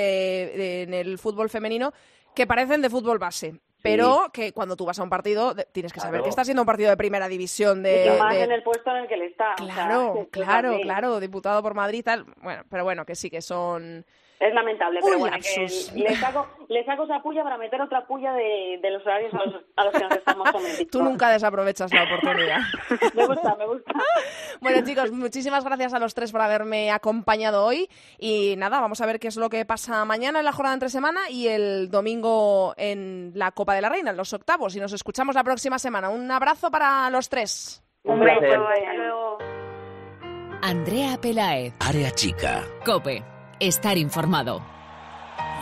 [0.58, 1.94] de- en el fútbol femenino
[2.36, 3.54] que parecen de fútbol base.
[3.82, 6.66] Pero que cuando tú vas a un partido tienes que saber que está siendo un
[6.66, 9.22] partido de primera división de, y más de- en el puesto en el que él
[9.24, 9.54] está.
[9.54, 12.26] o sea, Claro, claro, claro, diputado por Madrid tal.
[12.42, 14.06] Bueno, pero bueno, que sí que son
[14.40, 15.92] Es lamentable, Un pero bueno, lapsus.
[15.92, 19.34] que le saco, le saco esa puya para meter otra puya de, de los horarios
[19.34, 20.88] a los, a los que nos estamos sometidos.
[20.90, 22.60] Tú nunca desaprovechas la oportunidad.
[23.16, 23.92] Me gusta, me gusta.
[24.62, 27.90] Bueno, chicos, muchísimas gracias a los tres por haberme acompañado hoy.
[28.18, 30.90] Y nada, vamos a ver qué es lo que pasa mañana en la jornada entre
[30.90, 34.76] semana y el domingo en la Copa de la Reina, en los octavos.
[34.76, 36.10] Y nos escuchamos la próxima semana.
[36.10, 37.84] Un abrazo para los tres.
[38.04, 38.60] Un Un beso, placer.
[38.60, 39.38] hasta luego.
[40.62, 42.64] Andrea Pelaez, Área chica.
[42.86, 43.24] Cope,
[43.60, 44.62] estar informado.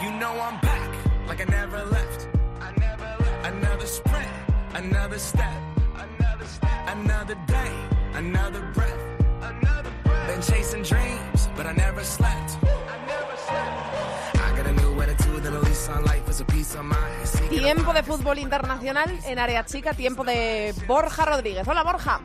[0.03, 0.89] You know I'm back
[1.27, 2.27] like I never left.
[2.61, 3.45] I never left.
[3.45, 4.27] Another sprint,
[4.75, 5.53] another step,
[5.95, 7.73] another step, another day,
[8.13, 8.99] another breath,
[9.41, 10.27] another breath.
[10.27, 12.57] Been chasing dreams, but I never slept.
[12.63, 14.37] I never slept.
[14.37, 17.25] I got a new attitude and a lease on life is a piece of mind.
[17.25, 21.67] Seeking a Tiempo de fútbol internacional en área chica, tiempo de Borja Rodríguez.
[21.67, 22.19] Hola, Borja.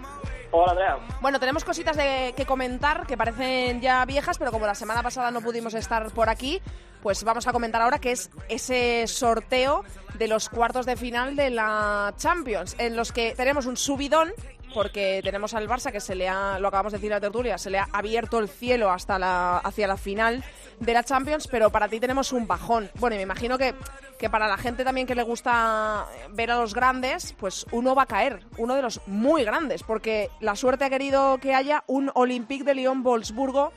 [0.55, 0.99] Hola.
[1.23, 5.31] Bueno, tenemos cositas de, que comentar que parecen ya viejas, pero como la semana pasada
[5.31, 6.61] no pudimos estar por aquí,
[7.03, 9.83] pues vamos a comentar ahora que es ese sorteo
[10.19, 14.31] de los cuartos de final de la Champions, en los que tenemos un subidón,
[14.75, 17.57] porque tenemos al Barça que se le ha, lo acabamos de decir en la tertulia,
[17.57, 20.45] se le ha abierto el cielo hasta la, hacia la final
[20.85, 22.91] de la Champions, pero para ti tenemos un bajón.
[22.99, 23.75] Bueno, y me imagino que,
[24.19, 28.03] que para la gente también que le gusta ver a los grandes, pues uno va
[28.03, 32.11] a caer, uno de los muy grandes, porque la suerte ha querido que haya un
[32.15, 33.73] Olympique de Lyon-Wolfsburgo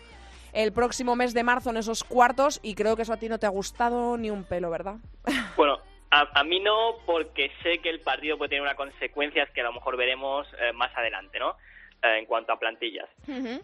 [0.53, 3.39] el próximo mes de marzo en esos cuartos y creo que eso a ti no
[3.39, 4.95] te ha gustado ni un pelo, ¿verdad?
[5.58, 5.80] Bueno,
[6.12, 9.66] a, a mí no, porque sé que el partido puede tener unas consecuencias que a
[9.66, 11.56] lo mejor veremos eh, más adelante, ¿no?
[12.06, 13.10] Eh, en cuanto a plantillas.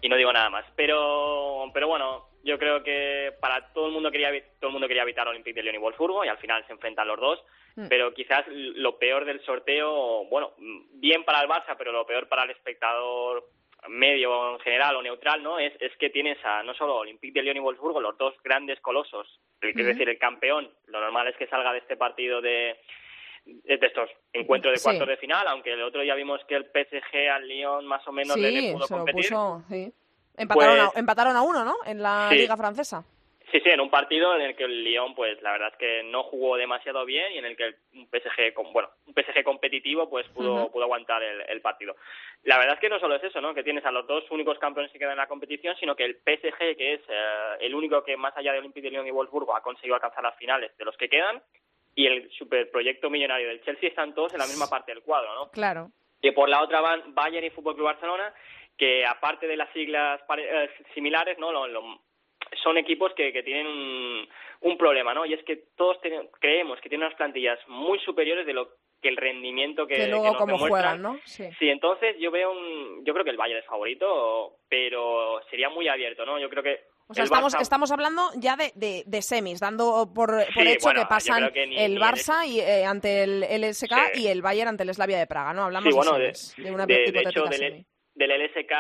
[0.02, 0.66] Y no digo nada más.
[0.76, 4.30] Pero, pero bueno, yo creo que para todo el mundo quería
[4.60, 7.08] todo el mundo quería evitar Olympique de Lyon y Wolfsburgo y al final se enfrentan
[7.08, 7.44] los dos.
[7.76, 7.88] Mm.
[7.88, 12.44] Pero quizás lo peor del sorteo, bueno, bien para el Barça, pero lo peor para
[12.44, 13.48] el espectador
[13.88, 15.58] medio en general o neutral, ¿no?
[15.58, 18.80] Es, es que tienes a no solo Olympique de Lyon y Wolfsburgo, los dos grandes
[18.82, 22.78] colosos, es decir, el campeón, lo normal es que salga de este partido de,
[23.46, 24.84] de estos encuentros de Sí.
[24.84, 28.12] cuartos de final, aunque el otro ya vimos que el PSG al Lyon más o
[28.12, 29.24] menos le, le sí, pudo competir.
[29.30, 29.92] puso, sí.
[30.42, 31.76] Empataron, Pues- a, empataron a uno, ¿no?
[31.86, 32.36] En la Sí.
[32.38, 33.04] Liga Francesa.
[33.52, 36.04] Sí, sí, en un partido en el que el Lyon, pues la verdad es que
[36.04, 40.26] no jugó demasiado bien y en el que un PSG, bueno, un PSG competitivo, pues
[40.30, 41.98] pudo, pudo aguantar el, el partido.
[42.44, 43.54] La verdad es que no solo es eso, ¿no?
[43.54, 46.16] Que tienes a los dos únicos campeones que quedan en la competición, sino que el
[46.16, 49.54] PSG, que es eh, el único que más allá de Olympique de Lyon y Wolfsburgo
[49.54, 51.42] ha conseguido alcanzar las finales de los que quedan,
[51.94, 55.50] y el superproyecto millonario del Chelsea están todos en la misma parte del cuadro, ¿no?
[55.52, 55.90] Claro.
[56.22, 58.32] que por la otra van Bayern y Fútbol Club Barcelona,
[58.78, 61.52] que aparte de las siglas eh, similares, ¿no?
[61.52, 62.02] Lo- lo-
[62.64, 64.28] son equipos que, que tienen un,
[64.62, 65.26] un problema, ¿no?
[65.26, 68.70] Y es que todos ten- creemos que tienen unas plantillas muy superiores de lo
[69.02, 70.84] que el rendimiento que, Que, que luego nos como demuestran.
[70.84, 71.20] juegan, ¿no?
[71.26, 71.50] Sí.
[71.58, 75.88] Sí, entonces yo veo un, yo creo que el Bayern es favorito, pero sería muy
[75.88, 76.40] abierto, ¿no?
[76.40, 80.12] Yo creo que O sea, estamos, Barça- estamos hablando ya de, de, de semis, dando
[80.14, 83.44] por, por Sí, hecho bueno, que pasan que ni- el Barça y, eh, ante el
[83.44, 84.24] LSK Sí.
[84.24, 85.64] y el Bayern ante el Slavia de Praga, ¿no?
[85.64, 87.86] Hablamos Sí, bueno, de de, semis, de, una de- de hipotética hecho, del.
[88.22, 88.72] Del LSK,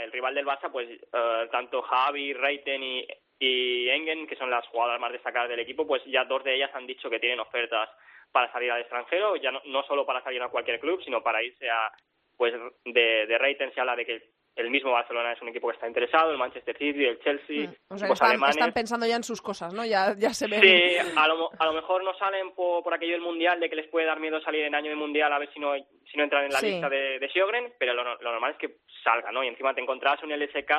[0.00, 3.06] el rival del Barça, pues eh, tanto Javi, Reiten y,
[3.38, 6.70] y Engen, que son las jugadoras más destacadas del equipo, pues ya dos de ellas
[6.74, 7.90] han dicho que tienen ofertas
[8.32, 11.42] para salir al extranjero, ya no, no solo para salir a cualquier club, sino para
[11.42, 11.92] irse a,
[12.36, 12.54] pues
[12.84, 14.22] de, de Reiten se habla de que
[14.60, 17.94] el mismo Barcelona es un equipo que está interesado, el Manchester City, el Chelsea, Mm,
[17.94, 18.56] O sea, están, alemanes.
[18.56, 19.84] están pensando ya en sus cosas, ¿no?
[19.84, 20.60] Ya, ya se ven.
[20.60, 23.76] Sí, a lo, a lo mejor no salen por, por aquello del Mundial, de que
[23.76, 26.24] les puede dar miedo salir en año de Mundial a ver si no, si no
[26.24, 26.66] entran en la Sí.
[26.72, 29.42] lista de, de Sjogren, pero lo, no- lo normal es que salgan, ¿no?
[29.44, 30.70] Y encima te encontrarás un LSK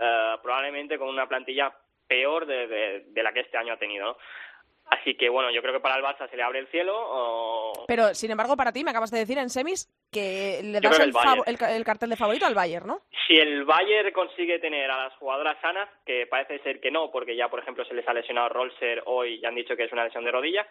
[0.00, 1.72] eh, probablemente con una plantilla
[2.06, 4.16] peor de, de- de la que este año ha tenido, ¿no?
[4.90, 6.94] Así que, bueno, yo creo que para el Barça se le abre el cielo.
[6.98, 10.96] o- Pero, sin embargo, para ti, me acabas de decir en semis que le das
[10.98, 13.00] que el, cartel de favorito al Bayern, ¿no?
[13.26, 17.36] Si el Bayern consigue tener a las jugadoras sanas, que parece ser que no, porque
[17.36, 20.04] ya, por ejemplo, se les ha lesionado Rolser hoy y han dicho que es una
[20.04, 20.66] lesión de rodilla,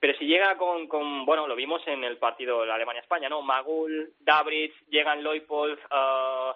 [0.00, 3.40] pero si llega con, con bueno, lo vimos en el partido de Alemania-España, ¿no?
[3.42, 6.52] Magul, Dabritz, llegan Leupold, uh,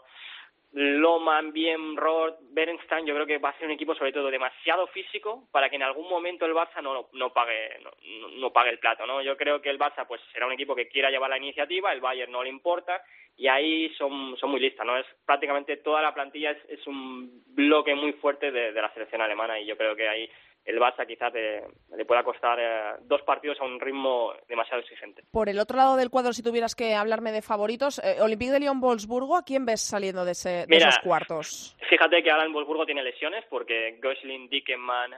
[0.73, 4.87] Loman, Bien, Roth, Berenstein, yo creo que va a ser un equipo sobre todo demasiado
[4.89, 7.91] físico para que en algún momento el Barça no, no pague no,
[8.21, 9.23] no- no pague el plato, ¿no?
[9.23, 12.01] Yo creo que el Barça pues será un equipo que quiera llevar la iniciativa, el
[12.03, 13.03] Bayern no le importa
[13.37, 14.97] y ahí son, son muy listas, ¿no?
[14.99, 19.23] Es prácticamente toda la plantilla es, es un bloque muy fuerte de, de la selección
[19.23, 20.29] alemana y yo creo que ahí
[20.69, 21.63] el Barça quizás le,
[21.97, 25.23] le pueda costar eh, dos partidos a un ritmo demasiado exigente.
[25.33, 28.61] Por el otro lado del cuadro, si tuvieras que hablarme de favoritos, eh, Olympique de
[28.61, 31.75] Lyon-Wolfsburgo, ¿a quién ves saliendo de, ese, de esos cuartos?
[31.89, 35.17] Fíjate que ahora en Wolfsburgo tiene lesiones porque Gosling, Dickenman, eh,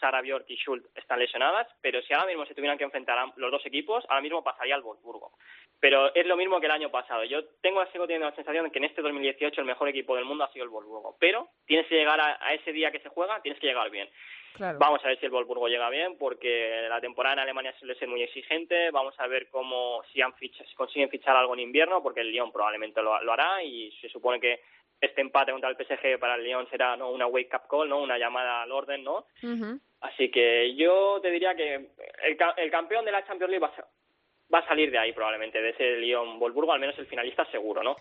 [0.00, 3.32] Sara Bjork y Schultz están lesionadas, pero si ahora mismo se tuvieran que enfrentar a
[3.36, 5.30] los dos equipos, ahora mismo pasaría al Wolfsburgo.
[5.84, 7.24] Pero es lo mismo que el año pasado.
[7.24, 10.24] Yo tengo sigo teniendo la sensación de que en este 2018 el mejor equipo del
[10.24, 13.10] mundo ha sido el Wolfsburgo, pero tienes que llegar a, a ese día que se
[13.10, 14.08] juega, tienes que llegar bien.
[14.54, 14.78] Claro.
[14.78, 18.08] Vamos a ver si el Wolfsburgo llega bien, porque la temporada en Alemania suele ser
[18.08, 18.90] muy exigente.
[18.92, 22.32] Vamos a ver cómo si, han ficha, si consiguen fichar algo en invierno, porque el
[22.32, 24.62] Lyon probablemente lo, lo, hará y se supone que
[24.98, 27.10] este empate contra el PSG para el Lyon será ¿no?
[27.10, 29.26] una wake up call, no una llamada al orden, ¿no?
[29.42, 29.80] Uh -huh.
[30.00, 33.86] Así que yo te diría que el, el campeón de la Champions League va a,
[34.52, 37.82] va a salir de ahí probablemente, de ese Lyon Wolfsburgo, al menos el finalista seguro,
[37.82, 37.96] ¿no?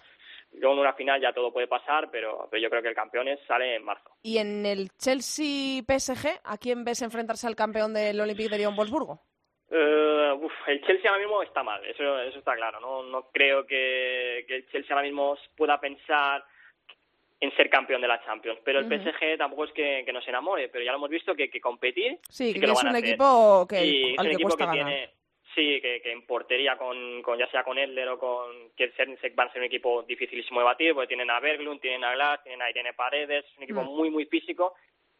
[0.53, 3.27] Luego en una final ya todo puede pasar, pero, pero yo creo que el campeón
[3.27, 4.11] es, sale en marzo.
[4.21, 9.19] ¿Y en el Chelsea-PSG, a quién ves enfrentarse al campeón del Olympique de Lyon-Wolfsburgo?
[9.71, 12.79] Uh, uf, el Chelsea ahora mismo está mal, eso, eso está claro.
[12.79, 16.45] No, no creo que, que el Chelsea ahora mismo pueda pensar
[17.39, 18.59] en ser campeón de la Champions.
[18.63, 19.11] Pero el uh -huh.
[19.11, 22.19] PSG tampoco es que, que, nos enamore, pero ya lo hemos visto que, que competir.
[22.29, 23.09] Sí, que, que, lo es van un a hacer.
[23.09, 24.75] equipo que, y al es un que equipo que ganar.
[24.85, 25.09] tiene.
[25.55, 29.49] Sí, que, que en portería, con, con ya sea con Edler o con Kiersensek van
[29.49, 32.61] a ser un equipo dificilísimo de batir, porque tienen a Berglund, tienen a Glass, tienen
[32.61, 33.95] a Irene Paredes, es un equipo Mm.
[33.95, 34.73] muy, muy físico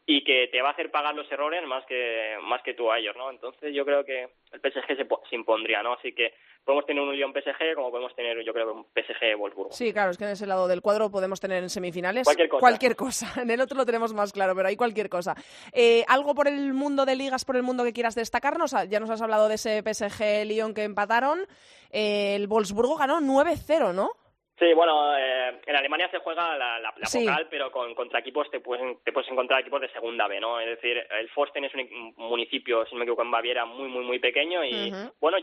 [0.06, 2.98] y que te va a hacer pagar los errores más que más que tú a
[2.98, 3.30] ellos, ¿no?
[3.30, 5.94] Entonces yo creo que el PSG se, se impondría, ¿no?
[5.94, 9.72] Así que podemos tener un Lyon PSG como podemos tener, yo creo, un PSG Wolfsburgo.
[9.72, 12.60] Sí, claro, es que en ese lado del cuadro podemos tener en semifinales Cualquier cosa.
[12.60, 13.32] cualquier cosa.
[13.42, 15.34] En el otro lo tenemos más claro, pero hay cualquier cosa.
[15.72, 18.74] Eh, ¿Algo por el mundo de ligas, por el mundo que quieras destacarnos?
[18.88, 21.46] Ya nos has hablado de ese PSG-Lyon que empataron.
[21.90, 24.10] Eh, el Wolfsburgo ganó 9-0, ¿no?
[24.58, 27.24] Sí, bueno, eh, en Alemania se juega la, la, la Sí.
[27.24, 30.60] Pokal, pero con, contra equipos te puedes, te puedes encontrar equipos de segunda B, ¿no?
[30.60, 33.88] Es decir, el Forsten es un, un municipio, si no me equivoco, en Baviera muy,
[33.88, 35.38] muy, muy pequeño y, bueno,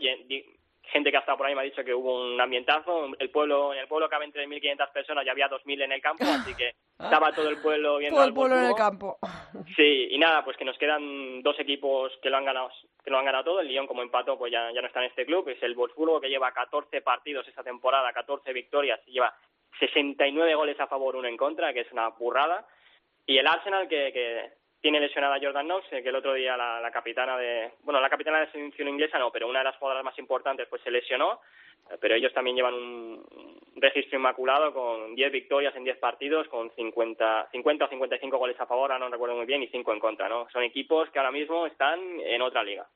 [0.84, 3.08] gente que ha estado por ahí me ha dicho que hubo un ambientazo.
[3.18, 6.54] El pueblo, en el pueblo caben 3.500 personas, ya había 2.000 en el campo, así
[6.54, 9.18] que estaba todo el pueblo viendo Todo el pueblo en el campo.
[9.76, 12.70] Sí, y nada, pues que nos quedan dos equipos que lo han ganado,
[13.02, 13.60] que lo han ganado todo.
[13.60, 15.48] El Lyon como empató, pues ya, ya no está en este club.
[15.48, 19.34] Es el Wolfsburgo que lleva 14 partidos esta temporada, 14 victorias y lleva
[19.78, 22.66] 69 goles a favor, uno en contra, que es una burrada.
[23.24, 26.90] Y el Arsenal que, que tiene lesionada Jordan Knox, que el otro día la, la
[26.90, 30.04] capitana de, bueno, la capitana de la selección inglesa no, pero una de las jugadoras
[30.04, 31.40] más importantes pues se lesionó.
[31.90, 33.24] Eh, Pero ellos también llevan un
[33.76, 38.66] registro inmaculado con 10 victorias en 10 partidos, con 50, 50 o 55 goles a
[38.66, 40.48] favor, no recuerdo muy bien, y 5 en contra, ¿no?
[40.50, 42.86] Son equipos que ahora mismo están en otra liga.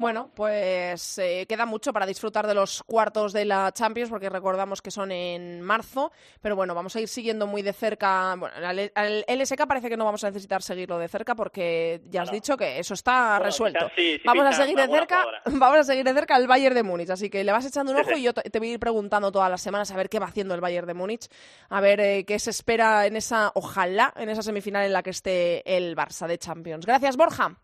[0.00, 4.80] Bueno, pues eh, queda mucho para disfrutar de los cuartos de la Champions, porque recordamos
[4.80, 8.34] que son en marzo, pero bueno, vamos a ir siguiendo muy de cerca.
[8.38, 12.22] Bueno, al, al LSK parece que no vamos a necesitar seguirlo de cerca, porque ya
[12.22, 12.40] has Bueno.
[12.42, 13.78] dicho que eso está Bueno, resuelto.
[13.80, 16.74] quizás sí, sí vamos a seguir de cerca, vamos a seguir de cerca al Bayern
[16.74, 18.80] de Múnich, así que le vas echando un ojo y yo te voy a ir
[18.80, 21.28] preguntando todas las semanas a ver qué va haciendo el Bayern de Múnich,
[21.68, 25.10] a ver eh, qué se espera en esa, ojalá, en esa semifinal en la que
[25.10, 26.86] esté el Barça de Champions.
[26.86, 27.54] Gracias, Borja.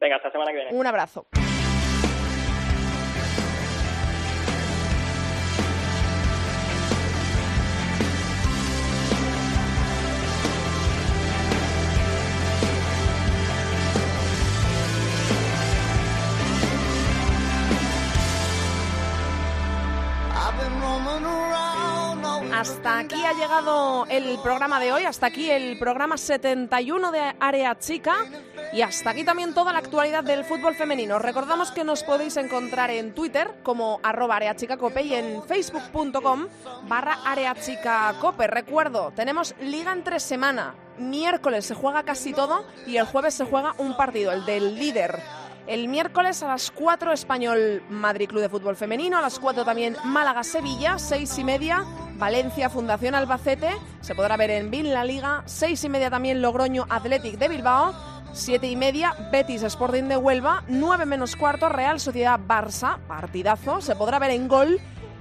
[0.00, 0.70] Venga, hasta la semana que viene.
[0.76, 1.28] Un abrazo.
[22.64, 27.78] Hasta aquí ha llegado el programa de hoy, hasta aquí el programa 71 de Área
[27.78, 28.14] Chica
[28.72, 31.18] y hasta aquí también toda la actualidad del fútbol femenino.
[31.18, 36.46] Recordamos que nos podéis encontrar en Twitter como arroba areachicacope y en facebook.com
[36.88, 38.46] barra areachicacope.
[38.46, 40.74] Recuerdo, tenemos liga entre semana.
[40.96, 45.20] Miércoles se juega casi todo y el jueves se juega un partido, el del líder.
[45.66, 49.96] El miércoles a las 4 Español Madrid Club de Fútbol Femenino, a las 4 también
[50.04, 51.84] Málaga Sevilla, 6 y media
[52.16, 53.70] Valencia Fundación Albacete,
[54.02, 57.94] se podrá ver en Bin La Liga, 6 y media también Logroño Athletic de Bilbao,
[58.34, 63.96] 7 y media Betis Sporting de Huelva, 9 menos cuarto Real Sociedad Barça, partidazo, se
[63.96, 64.78] podrá ver en Gol.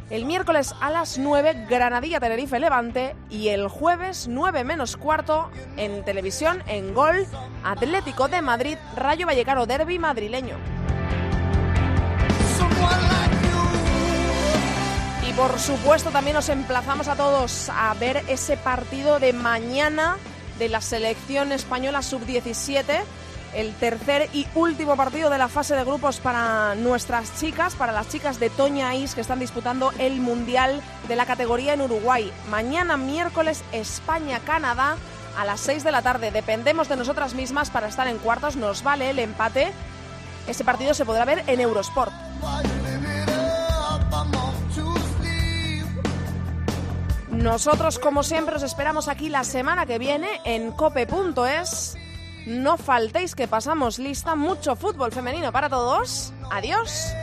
[0.10, 6.04] El miércoles a las 9 Granadilla Tenerife Levante y el jueves 9 menos cuarto en
[6.04, 7.26] televisión en Gol
[7.64, 10.58] Atlético de Madrid Rayo Vallecano Derby madrileño.
[15.28, 20.18] Y por supuesto también os emplazamos a todos a ver ese partido de mañana
[20.60, 23.02] de la selección española sub-17,
[23.56, 28.10] el tercer y último partido de la fase de grupos para nuestras chicas, para las
[28.10, 32.32] chicas de Toña Is que están disputando el Mundial de la categoría en Uruguay.
[32.50, 34.98] Mañana miércoles España-Canadá
[35.38, 36.32] a las 6 de la tarde.
[36.32, 38.56] Dependemos de nosotras mismas para estar en cuartos.
[38.56, 39.72] Nos vale el empate.
[40.48, 42.12] Ese partido se podrá ver en Eurosport.
[47.32, 51.98] Nosotros, como siempre, os esperamos aquí la semana que viene en cope.es.
[52.46, 54.36] No faltéis que pasamos lista.
[54.36, 56.34] Mucho fútbol femenino para todos.
[56.52, 57.14] Adiós.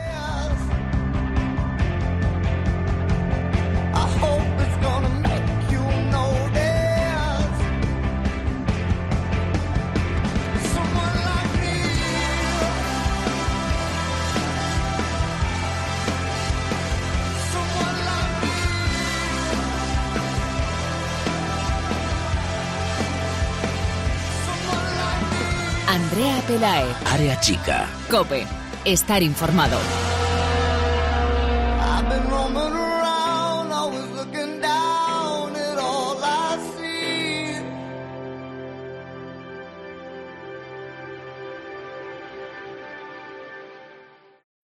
[26.41, 27.87] Pelaez, Área chica.
[28.09, 28.45] Cope,
[28.85, 29.77] estar informado.